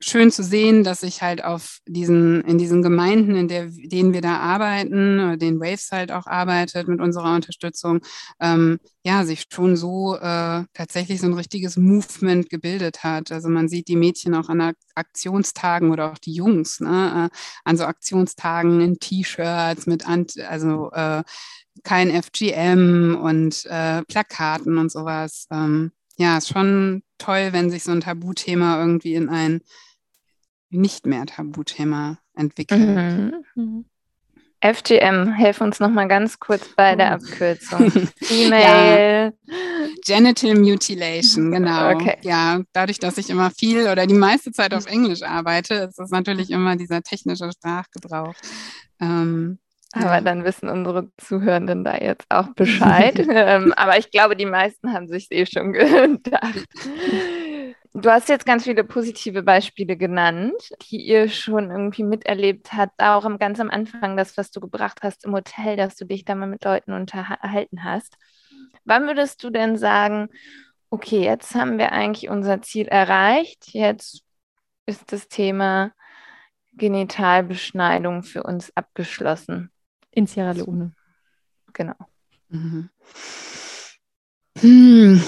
[0.00, 4.20] schön zu sehen, dass sich halt auf diesen, in diesen Gemeinden, in der, denen wir
[4.20, 8.00] da arbeiten, den Waves halt auch arbeitet mit unserer Unterstützung,
[8.40, 13.32] ähm, ja, sich schon so äh, tatsächlich so ein richtiges Movement gebildet hat.
[13.32, 17.76] Also man sieht die Mädchen auch an Aktionstagen oder auch die Jungs, ne, äh, an
[17.76, 21.24] so Aktionstagen in T-Shirts mit, Ant also äh,
[21.82, 25.46] kein FGM und äh, Plakaten und sowas.
[25.50, 29.62] Ähm, ja, ist schon toll, wenn sich so ein Tabuthema irgendwie in ein
[30.70, 32.80] nicht mehr Tabuthema entwickelt.
[32.80, 33.44] Mhm.
[33.54, 33.84] mhm.
[34.60, 37.92] FGM, helf uns nochmal ganz kurz bei der Abkürzung.
[38.30, 39.32] E-Mail.
[39.32, 39.88] Ja.
[40.04, 41.92] Genital Mutilation, genau.
[41.92, 42.16] Okay.
[42.22, 46.10] Ja, dadurch, dass ich immer viel oder die meiste Zeit auf Englisch arbeite, ist es
[46.10, 48.34] natürlich immer dieser technische Sprachgebrauch.
[49.00, 49.60] Ähm,
[49.92, 53.18] aber dann wissen unsere Zuhörenden da jetzt auch Bescheid.
[53.30, 56.66] ähm, aber ich glaube, die meisten haben sich eh schon gedacht.
[57.94, 60.54] Du hast jetzt ganz viele positive Beispiele genannt,
[60.90, 65.00] die ihr schon irgendwie miterlebt habt, auch am, ganz am Anfang, das, was du gebracht
[65.02, 68.16] hast im Hotel, dass du dich da mal mit Leuten unterhalten hast.
[68.84, 70.28] Wann würdest du denn sagen,
[70.90, 74.22] okay, jetzt haben wir eigentlich unser Ziel erreicht, jetzt
[74.86, 75.92] ist das Thema
[76.74, 79.70] Genitalbeschneidung für uns abgeschlossen?
[80.18, 80.90] In Sierra Leone.
[81.72, 81.94] Genau.
[82.48, 82.90] Mhm.
[84.60, 85.22] Hm,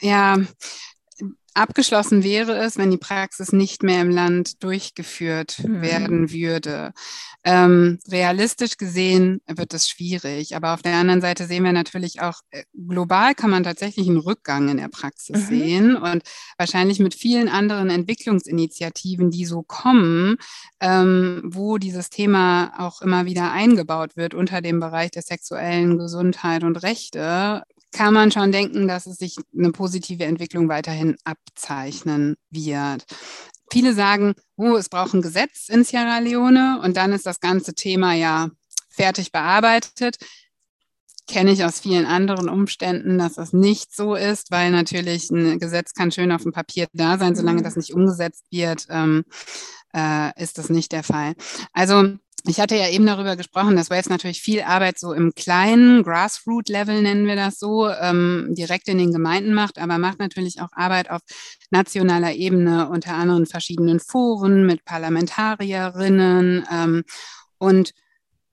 [0.00, 0.38] ja,
[1.56, 5.80] Abgeschlossen wäre es, wenn die Praxis nicht mehr im Land durchgeführt mhm.
[5.80, 6.92] werden würde.
[7.44, 12.40] Ähm, realistisch gesehen wird es schwierig, aber auf der anderen Seite sehen wir natürlich auch,
[12.50, 15.46] äh, global kann man tatsächlich einen Rückgang in der Praxis mhm.
[15.46, 16.24] sehen und
[16.58, 20.36] wahrscheinlich mit vielen anderen Entwicklungsinitiativen, die so kommen,
[20.80, 26.64] ähm, wo dieses Thema auch immer wieder eingebaut wird unter dem Bereich der sexuellen Gesundheit
[26.64, 31.16] und Rechte, kann man schon denken, dass es sich eine positive Entwicklung weiterhin
[31.48, 33.04] abzeichnen wird.
[33.72, 37.74] Viele sagen, oh, es braucht ein Gesetz in Sierra Leone und dann ist das ganze
[37.74, 38.50] Thema ja
[38.88, 40.16] fertig bearbeitet.
[41.28, 45.92] Kenne ich aus vielen anderen Umständen, dass das nicht so ist, weil natürlich ein Gesetz
[45.92, 49.24] kann schön auf dem Papier da sein, solange das nicht umgesetzt wird, ähm,
[49.92, 51.34] äh, ist das nicht der Fall.
[51.72, 52.16] Also
[52.48, 57.02] ich hatte ja eben darüber gesprochen, dass Waves natürlich viel Arbeit so im kleinen Grassroot-Level,
[57.02, 61.10] nennen wir das so, ähm, direkt in den Gemeinden macht, aber macht natürlich auch Arbeit
[61.10, 61.22] auf
[61.70, 66.66] nationaler Ebene, unter anderem verschiedenen Foren mit Parlamentarierinnen.
[66.70, 67.04] Ähm,
[67.58, 67.92] und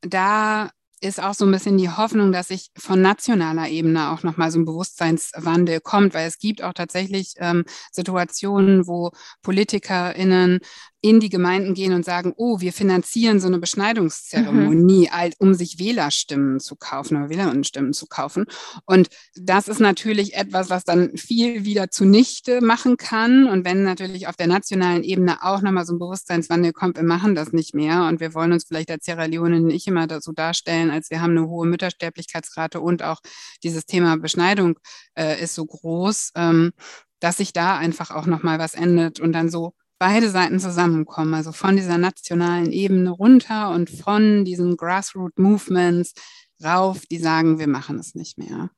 [0.01, 0.69] da
[1.01, 4.59] ist auch so ein bisschen die Hoffnung, dass sich von nationaler Ebene auch nochmal so
[4.59, 10.59] ein Bewusstseinswandel kommt, weil es gibt auch tatsächlich ähm, Situationen, wo PolitikerInnen
[11.03, 15.33] in die Gemeinden gehen und sagen, oh, wir finanzieren so eine Beschneidungszeremonie, mhm.
[15.37, 18.45] um sich Wählerstimmen zu kaufen oder Wählerinnenstimmen zu kaufen.
[18.85, 23.49] Und das ist natürlich etwas, was dann viel wieder zunichte machen kann.
[23.49, 27.35] Und wenn natürlich auf der nationalen Ebene auch nochmal so ein Bewusstseinswandel kommt, wir machen
[27.35, 30.89] das nicht mehr und wir wollen uns vielleicht als Sierra Leone nicht immer so darstellen,
[30.89, 33.19] als wir haben eine hohe Müttersterblichkeitsrate und auch
[33.61, 34.79] dieses Thema Beschneidung
[35.15, 36.71] äh, ist so groß, ähm,
[37.19, 41.53] dass sich da einfach auch nochmal was ändert und dann so beide Seiten zusammenkommen, also
[41.53, 46.13] von dieser nationalen Ebene runter und von diesen Grassroot Movements
[46.61, 48.69] rauf, die sagen, wir machen es nicht mehr.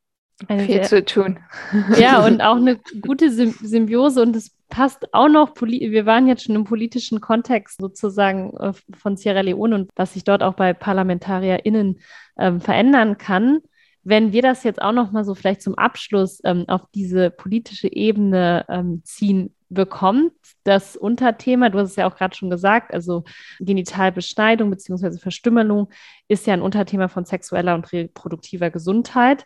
[0.48, 1.40] Eine viel zu tun.
[1.98, 6.54] Ja, und auch eine gute Symbiose und es passt auch noch, wir waren jetzt schon
[6.54, 12.02] im politischen Kontext sozusagen äh, von Sierra Leone und was sich dort auch bei ParlamentarierInnen
[12.38, 13.62] ähm, verändern kann.
[14.04, 17.92] Wenn wir das jetzt auch noch mal so vielleicht zum Abschluss ähm, auf diese politische
[17.92, 23.24] Ebene ähm, ziehen, bekommt das Unterthema, du hast es ja auch gerade schon gesagt, also
[23.60, 25.18] Genitalbeschneidung bzw.
[25.18, 25.90] Verstümmelung
[26.28, 29.46] ist ja ein Unterthema von sexueller und reproduktiver Gesundheit.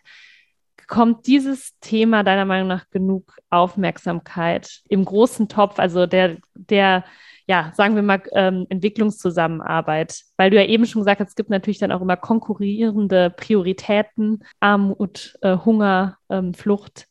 [0.86, 7.04] Kommt dieses Thema deiner Meinung nach genug Aufmerksamkeit im großen Topf, also der, der
[7.50, 10.22] ja, sagen wir mal, ähm, Entwicklungszusammenarbeit?
[10.36, 14.44] Weil du ja eben schon gesagt hast, es gibt natürlich dann auch immer konkurrierende Prioritäten,
[14.60, 17.08] Armut, äh, Hunger, ähm, Flucht.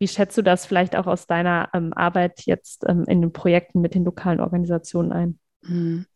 [0.00, 3.82] Wie schätzt du das vielleicht auch aus deiner ähm, Arbeit jetzt ähm, in den Projekten
[3.82, 5.38] mit den lokalen Organisationen ein?
[5.66, 6.06] Hm.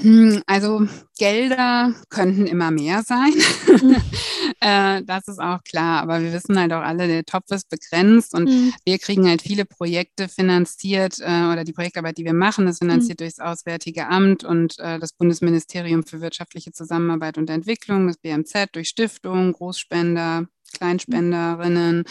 [0.00, 0.86] Hm, also
[1.18, 3.32] Gelder könnten immer mehr sein.
[3.66, 3.96] Mhm.
[4.60, 6.02] äh, das ist auch klar.
[6.02, 8.72] Aber wir wissen halt auch alle, der Topf ist begrenzt und mhm.
[8.84, 13.20] wir kriegen halt viele Projekte finanziert äh, oder die Projektarbeit, die wir machen, ist finanziert
[13.20, 13.24] mhm.
[13.24, 18.88] durchs Auswärtige Amt und äh, das Bundesministerium für wirtschaftliche Zusammenarbeit und Entwicklung, das BMZ, durch
[18.88, 22.04] Stiftungen, Großspender, Kleinspenderinnen.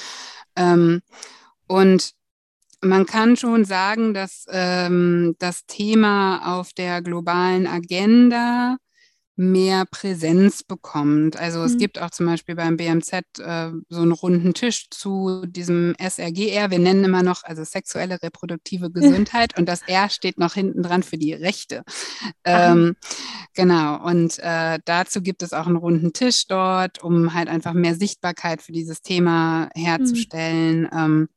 [0.55, 1.01] Ähm,
[1.67, 2.13] und
[2.81, 8.77] man kann schon sagen, dass ähm, das Thema auf der globalen Agenda
[9.41, 11.35] mehr Präsenz bekommt.
[11.37, 11.65] Also mhm.
[11.65, 16.69] es gibt auch zum Beispiel beim BMZ äh, so einen runden Tisch zu diesem SRGR.
[16.69, 21.01] Wir nennen immer noch also sexuelle reproduktive Gesundheit und das R steht noch hinten dran
[21.01, 21.83] für die Rechte.
[22.43, 22.95] Ähm,
[23.55, 24.03] genau.
[24.05, 28.61] Und äh, dazu gibt es auch einen runden Tisch dort, um halt einfach mehr Sichtbarkeit
[28.61, 30.81] für dieses Thema herzustellen.
[30.81, 30.89] Mhm.
[30.93, 31.29] Ähm,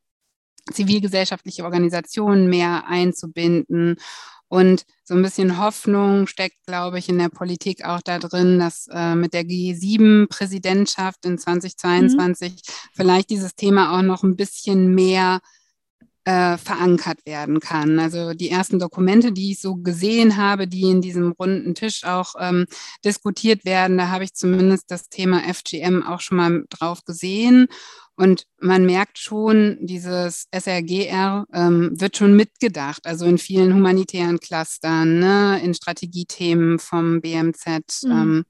[0.72, 3.96] zivilgesellschaftliche Organisationen mehr einzubinden
[4.48, 8.88] und so ein bisschen Hoffnung steckt, glaube ich, in der Politik auch da drin, dass
[8.90, 12.57] äh, mit der G7-Präsidentschaft in 2022 mhm.
[12.94, 15.40] vielleicht dieses Thema auch noch ein bisschen mehr
[16.24, 17.98] äh, verankert werden kann.
[17.98, 22.34] Also die ersten Dokumente, die ich so gesehen habe, die in diesem runden Tisch auch
[22.38, 22.66] ähm,
[23.04, 27.68] diskutiert werden, da habe ich zumindest das Thema FGM auch schon mal drauf gesehen.
[28.16, 35.18] Und man merkt schon, dieses SRGR ähm, wird schon mitgedacht, also in vielen humanitären Clustern,
[35.18, 38.04] ne, in Strategiethemen vom BMZ.
[38.04, 38.10] Mhm.
[38.10, 38.44] Ähm,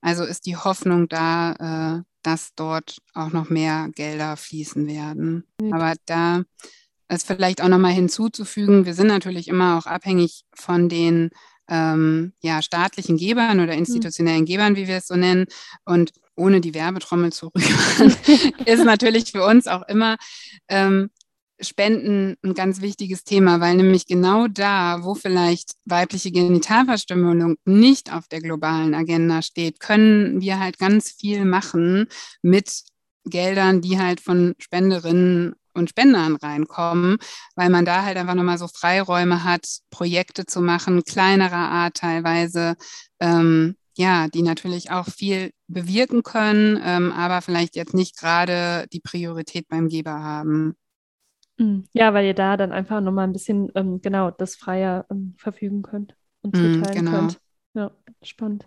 [0.00, 5.44] also ist die Hoffnung da, äh, dass dort auch noch mehr Gelder fließen werden.
[5.60, 5.72] Mhm.
[5.72, 6.42] Aber da
[7.14, 11.30] ist vielleicht auch nochmal hinzuzufügen, wir sind natürlich immer auch abhängig von den
[11.68, 13.80] ähm, ja, staatlichen Gebern oder mhm.
[13.80, 15.46] institutionellen Gebern, wie wir es so nennen.
[15.84, 18.14] Und ohne die Werbetrommel zu rühren,
[18.66, 20.16] ist natürlich für uns auch immer
[20.68, 21.10] ähm,
[21.60, 28.26] Spenden ein ganz wichtiges Thema, weil nämlich genau da, wo vielleicht weibliche Genitalverstümmelung nicht auf
[28.26, 32.08] der globalen Agenda steht, können wir halt ganz viel machen
[32.42, 32.82] mit
[33.24, 37.18] Geldern, die halt von Spenderinnen und Spendern reinkommen,
[37.56, 42.76] weil man da halt einfach nochmal so Freiräume hat, Projekte zu machen, kleinerer Art teilweise,
[43.20, 49.00] ähm, ja, die natürlich auch viel bewirken können, ähm, aber vielleicht jetzt nicht gerade die
[49.00, 50.74] Priorität beim Geber haben.
[51.58, 51.84] Hm.
[51.92, 55.82] Ja, weil ihr da dann einfach nochmal ein bisschen ähm, genau das freier ähm, verfügen
[55.82, 57.10] könnt und zuteilen genau.
[57.12, 57.40] könnt.
[57.74, 57.90] Ja,
[58.22, 58.66] spannend.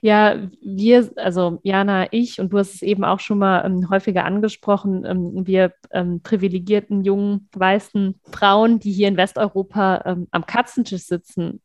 [0.00, 4.24] Ja, wir, also Jana, ich und du hast es eben auch schon mal ähm, häufiger
[4.24, 11.02] angesprochen, ähm, wir ähm, privilegierten jungen weißen Frauen, die hier in Westeuropa ähm, am Katzentisch
[11.02, 11.60] sitzen,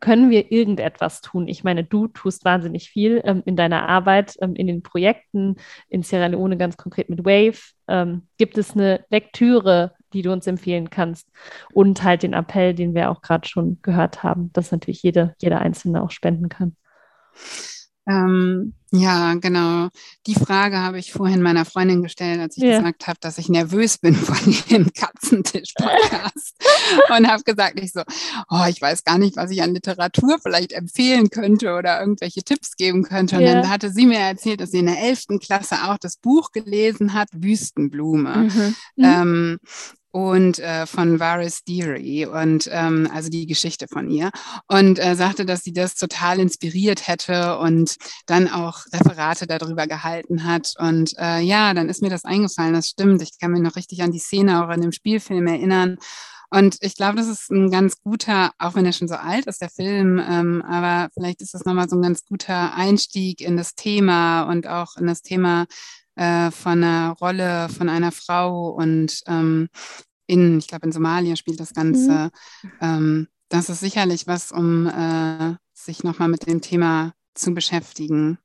[0.00, 1.46] können wir irgendetwas tun?
[1.46, 5.56] Ich meine, du tust wahnsinnig viel ähm, in deiner Arbeit, ähm, in den Projekten,
[5.88, 7.58] in Sierra Leone ganz konkret mit Wave.
[7.86, 11.28] Ähm, gibt es eine Lektüre, die du uns empfehlen kannst?
[11.72, 15.60] Und halt den Appell, den wir auch gerade schon gehört haben, dass natürlich jede, jeder
[15.60, 16.76] Einzelne auch spenden kann.
[18.08, 19.88] Ähm, ja, genau.
[20.26, 22.78] Die Frage habe ich vorhin meiner Freundin gestellt, als ich ja.
[22.78, 24.36] gesagt habe, dass ich nervös bin vor
[24.70, 26.54] dem Katzentisch-Podcast.
[27.16, 28.02] und habe gesagt, ich so,
[28.48, 32.76] oh, ich weiß gar nicht, was ich an Literatur vielleicht empfehlen könnte oder irgendwelche Tipps
[32.76, 33.36] geben könnte.
[33.36, 33.54] Und ja.
[33.54, 35.38] dann hatte sie mir erzählt, dass sie in der 11.
[35.40, 38.48] Klasse auch das Buch gelesen hat, Wüstenblume.
[38.50, 38.74] Mhm.
[38.98, 39.58] Ähm,
[40.12, 44.30] und äh, von Varys Deary und ähm, also die Geschichte von ihr.
[44.66, 47.96] Und äh, sagte, dass sie das total inspiriert hätte und
[48.26, 50.72] dann auch Referate darüber gehalten hat.
[50.78, 54.02] Und äh, ja, dann ist mir das eingefallen, das stimmt, ich kann mich noch richtig
[54.02, 55.98] an die Szene auch in dem Spielfilm erinnern.
[56.52, 59.62] Und ich glaube, das ist ein ganz guter, auch wenn er schon so alt ist,
[59.62, 63.76] der Film, ähm, aber vielleicht ist das nochmal so ein ganz guter Einstieg in das
[63.76, 65.66] Thema und auch in das Thema
[66.16, 69.68] äh, von einer Rolle von einer Frau und ähm,
[70.26, 72.30] in, ich glaube, in Somalia spielt das Ganze.
[72.62, 72.70] Mhm.
[72.80, 78.38] Ähm, das ist sicherlich was, um äh, sich nochmal mit dem Thema zu beschäftigen.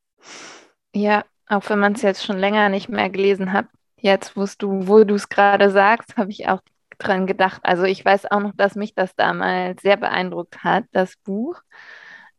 [0.95, 4.87] Ja, auch wenn man es jetzt schon länger nicht mehr gelesen hat, jetzt, wo du,
[4.87, 6.61] wo du es gerade sagst, habe ich auch
[6.97, 7.61] dran gedacht.
[7.63, 11.61] Also ich weiß auch noch, dass mich das damals sehr beeindruckt hat, das Buch.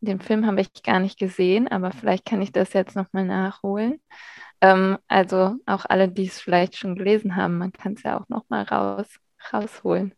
[0.01, 4.01] Den Film habe ich gar nicht gesehen, aber vielleicht kann ich das jetzt nochmal nachholen.
[4.61, 8.29] Ähm, also auch alle, die es vielleicht schon gelesen haben, man kann es ja auch
[8.29, 9.07] nochmal raus,
[9.53, 10.15] rausholen.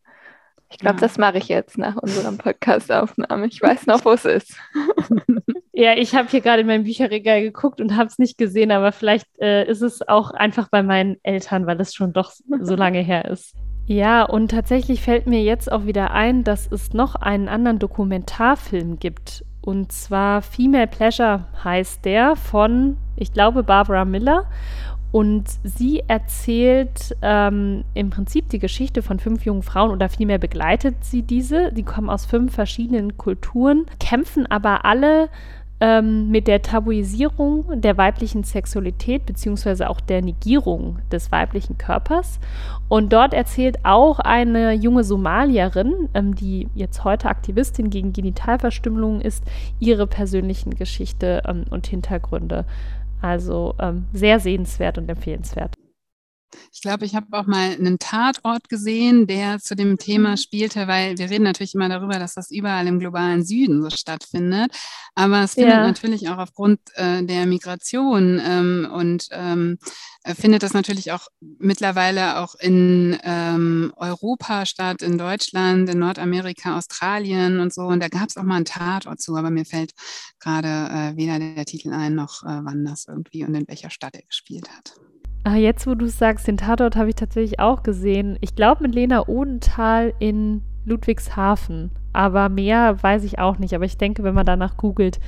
[0.70, 1.00] Ich glaube, ja.
[1.00, 3.46] das mache ich jetzt nach unserer Podcast-Aufnahme.
[3.46, 4.54] Ich weiß noch, wo es ist.
[5.72, 8.92] ja, ich habe hier gerade in meinem Bücherregal geguckt und habe es nicht gesehen, aber
[8.92, 13.00] vielleicht äh, ist es auch einfach bei meinen Eltern, weil es schon doch so lange
[13.00, 13.54] her ist.
[13.86, 18.98] Ja, und tatsächlich fällt mir jetzt auch wieder ein, dass es noch einen anderen Dokumentarfilm
[18.98, 24.46] gibt und zwar Female Pleasure heißt der von, ich glaube, Barbara Miller.
[25.10, 30.96] Und sie erzählt ähm, im Prinzip die Geschichte von fünf jungen Frauen oder vielmehr begleitet
[31.02, 31.72] sie diese.
[31.72, 35.30] Die kommen aus fünf verschiedenen Kulturen, kämpfen aber alle
[35.80, 42.40] ähm, mit der Tabuisierung der weiblichen Sexualität beziehungsweise auch der Negierung des weiblichen Körpers.
[42.88, 49.44] Und dort erzählt auch eine junge Somalierin, ähm, die jetzt heute Aktivistin gegen Genitalverstümmelung ist,
[49.78, 52.64] ihre persönlichen Geschichte ähm, und Hintergründe.
[53.20, 55.77] Also ähm, sehr sehenswert und empfehlenswert.
[56.78, 60.36] Ich glaube, ich habe auch mal einen Tatort gesehen, der zu dem Thema mhm.
[60.36, 64.70] spielte, weil wir reden natürlich immer darüber, dass das überall im globalen Süden so stattfindet.
[65.16, 65.82] Aber es findet ja.
[65.82, 69.78] natürlich auch aufgrund äh, der Migration ähm, und ähm,
[70.22, 76.78] äh, findet das natürlich auch mittlerweile auch in ähm, Europa statt, in Deutschland, in Nordamerika,
[76.78, 77.86] Australien und so.
[77.86, 79.94] Und da gab es auch mal einen Tatort zu, aber mir fällt
[80.38, 84.14] gerade äh, weder der Titel ein, noch äh, wann das irgendwie und in welcher Stadt
[84.14, 84.94] er gespielt hat.
[85.50, 88.36] Ah, jetzt, wo du sagst, den Tatort habe ich tatsächlich auch gesehen.
[88.42, 91.90] Ich glaube mit Lena Odenthal in Ludwigshafen.
[92.12, 93.74] Aber mehr weiß ich auch nicht.
[93.74, 95.20] Aber ich denke, wenn man danach googelt,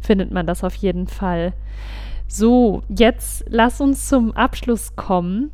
[0.00, 1.54] findet man das auf jeden Fall.
[2.28, 5.50] So, jetzt lass uns zum Abschluss kommen.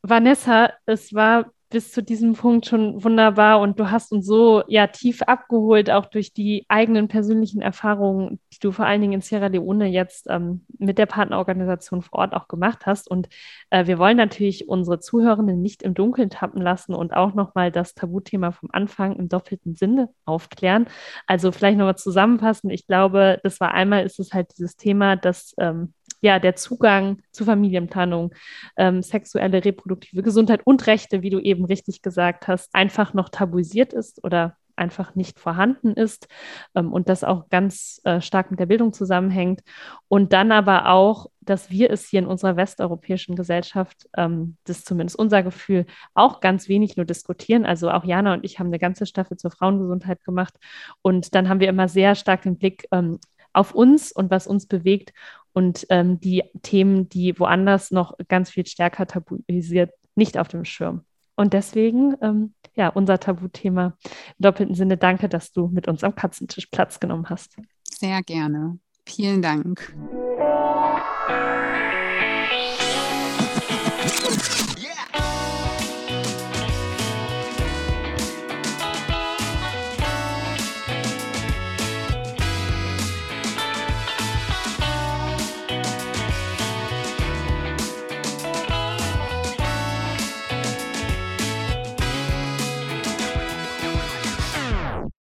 [0.00, 4.86] Vanessa, es war bis zu diesem Punkt schon wunderbar und du hast uns so ja
[4.86, 9.48] tief abgeholt, auch durch die eigenen persönlichen Erfahrungen, die du vor allen Dingen in Sierra
[9.48, 13.10] Leone jetzt ähm, mit der Partnerorganisation vor Ort auch gemacht hast.
[13.10, 13.28] Und
[13.70, 17.94] äh, wir wollen natürlich unsere Zuhörenden nicht im Dunkeln tappen lassen und auch nochmal das
[17.94, 20.86] Tabuthema vom Anfang im doppelten Sinne aufklären.
[21.26, 22.70] Also vielleicht nochmal zusammenfassen.
[22.70, 25.94] Ich glaube, das war einmal ist es halt dieses Thema, dass ähm,
[26.26, 28.34] ja, der Zugang zu Familienplanung,
[28.76, 33.92] ähm, sexuelle, reproduktive Gesundheit und Rechte, wie du eben richtig gesagt hast, einfach noch tabuisiert
[33.92, 36.26] ist oder einfach nicht vorhanden ist
[36.74, 39.62] ähm, und das auch ganz äh, stark mit der Bildung zusammenhängt.
[40.08, 44.86] Und dann aber auch, dass wir es hier in unserer westeuropäischen Gesellschaft, ähm, das ist
[44.86, 47.64] zumindest unser Gefühl, auch ganz wenig nur diskutieren.
[47.64, 50.54] Also auch Jana und ich haben eine ganze Staffel zur Frauengesundheit gemacht
[51.02, 53.20] und dann haben wir immer sehr stark den Blick ähm,
[53.56, 55.12] auf uns und was uns bewegt
[55.56, 61.06] und ähm, die Themen, die woanders noch ganz viel stärker tabuisiert, nicht auf dem Schirm.
[61.34, 66.14] Und deswegen, ähm, ja, unser Tabuthema im doppelten Sinne, danke, dass du mit uns am
[66.14, 67.56] Katzentisch Platz genommen hast.
[67.84, 68.78] Sehr gerne.
[69.06, 69.96] Vielen Dank.